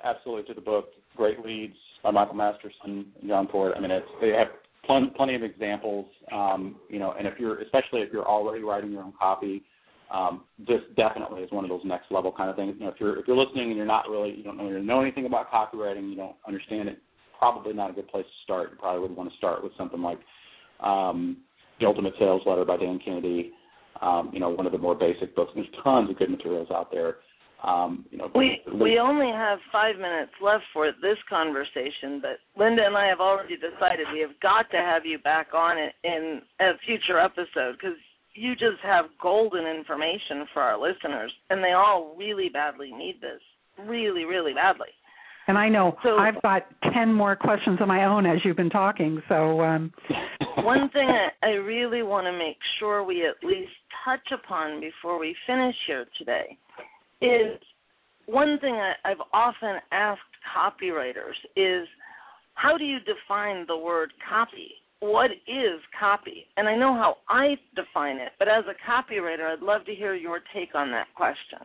[0.04, 3.76] absolutely to the book Great Leads by Michael Masterson and John Forde.
[3.76, 4.48] I mean, it's, they have
[4.86, 6.06] plenty, plenty of examples.
[6.32, 9.64] Um, you know, and if you're especially if you're already writing your own copy,
[10.12, 12.74] um, this definitely is one of those next level kind of things.
[12.78, 14.78] You know, if you're if you're listening and you're not really you don't know you
[14.80, 16.98] know anything about copywriting, you don't understand it,
[17.38, 18.70] probably not a good place to start.
[18.72, 20.18] You probably would want to start with something like
[20.80, 21.38] um,
[21.80, 23.52] The Ultimate Sales Letter by Dan Kennedy
[24.00, 25.52] um, you know, one of the more basic books.
[25.54, 27.16] There's tons of good materials out there.
[27.62, 32.84] Um, you know, we we only have five minutes left for this conversation, but Linda
[32.84, 36.42] and I have already decided we have got to have you back on it in
[36.60, 37.96] a future episode because
[38.34, 43.40] you just have golden information for our listeners, and they all really badly need this,
[43.86, 44.88] really, really badly.
[45.46, 48.70] And I know so, I've got ten more questions of my own as you've been
[48.70, 49.22] talking.
[49.28, 49.92] So um.
[50.64, 53.72] one thing I, I really want to make sure we at least
[54.04, 56.56] touch upon before we finish here today
[57.20, 57.58] is
[58.26, 60.20] one thing I, I've often asked
[60.56, 61.86] copywriters is
[62.54, 64.70] how do you define the word copy?
[65.00, 66.46] What is copy?
[66.56, 70.14] And I know how I define it, but as a copywriter, I'd love to hear
[70.14, 71.58] your take on that question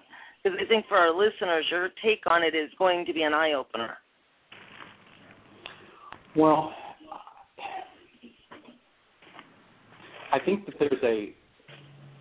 [0.44, 3.34] because I think for our listeners, your take on it is going to be an
[3.34, 3.98] eye opener.
[6.36, 6.74] Well,
[10.32, 11.34] I think that there's a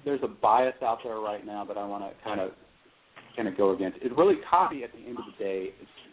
[0.05, 2.51] there's a bias out there right now that I want to kind of
[3.37, 3.99] kind of go against.
[4.03, 5.71] It really copy at the end of the day.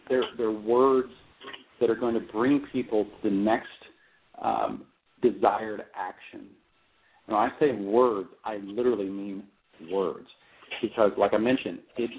[0.08, 1.10] They're they're words
[1.80, 3.66] that are going to bring people to the next
[4.42, 4.84] um,
[5.22, 6.46] desired action.
[7.26, 9.44] When I say words, I literally mean
[9.90, 10.28] words
[10.82, 12.12] because, like I mentioned, it's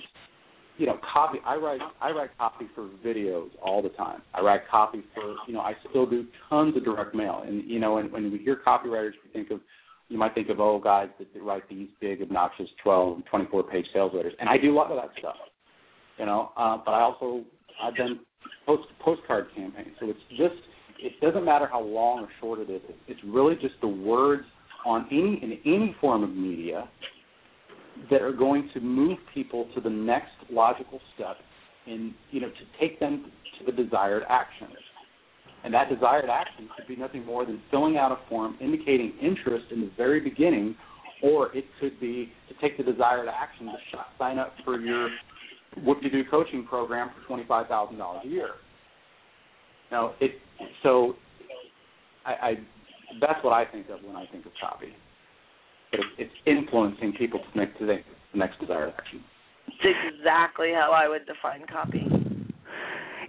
[0.77, 1.39] you know copy.
[1.45, 4.21] I write I write copy for videos all the time.
[4.33, 7.79] I write copy for you know I still do tons of direct mail, and you
[7.79, 9.59] know when, when we hear copywriters, we think of
[10.09, 13.63] you might think of old guys that, that write these big, obnoxious 12 and 24
[13.63, 15.35] page sales letters, and I do a lot of that stuff.
[16.17, 17.43] You know, uh, but I also
[17.81, 18.19] I've done
[18.65, 20.55] post postcard campaigns, so it's just
[20.99, 22.81] it doesn't matter how long or short it is.
[23.07, 24.43] It's really just the words
[24.85, 26.87] on any in any form of media
[28.09, 31.37] that are going to move people to the next logical step
[31.85, 34.67] and you know to take them to the desired action.
[35.63, 39.65] And that desired action could be nothing more than filling out a form indicating interest
[39.71, 40.75] in the very beginning,
[41.21, 43.73] or it could be to take the desired action to
[44.17, 45.09] sign up for your
[45.83, 48.49] what you do coaching program for twenty five thousand dollars a year.
[49.91, 50.31] Now it
[50.83, 51.15] so
[52.25, 52.53] I, I
[53.19, 54.93] that's what I think of when I think of copy
[55.91, 57.97] but it's influencing people to make to the
[58.33, 59.23] next desired action.
[59.67, 62.07] It's exactly how I would define copy.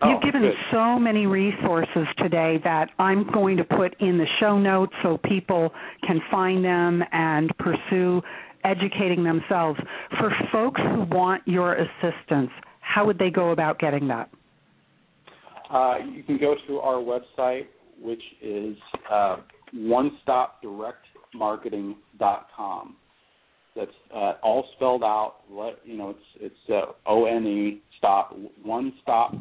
[0.05, 0.55] You've oh, given good.
[0.71, 5.73] so many resources today that I'm going to put in the show notes so people
[6.07, 8.23] can find them and pursue
[8.63, 9.81] educating themselves.
[10.19, 12.51] For folks who want your assistance,
[12.81, 14.31] how would they go about getting that?
[15.69, 17.67] Uh, you can go to our website,
[18.01, 18.77] which is
[19.11, 19.39] uh,
[21.39, 22.97] onestopdirectmarketing.com.
[23.76, 25.36] That's uh, all spelled out.
[25.51, 29.34] Let, you know, it's it's uh, O N E stop one stop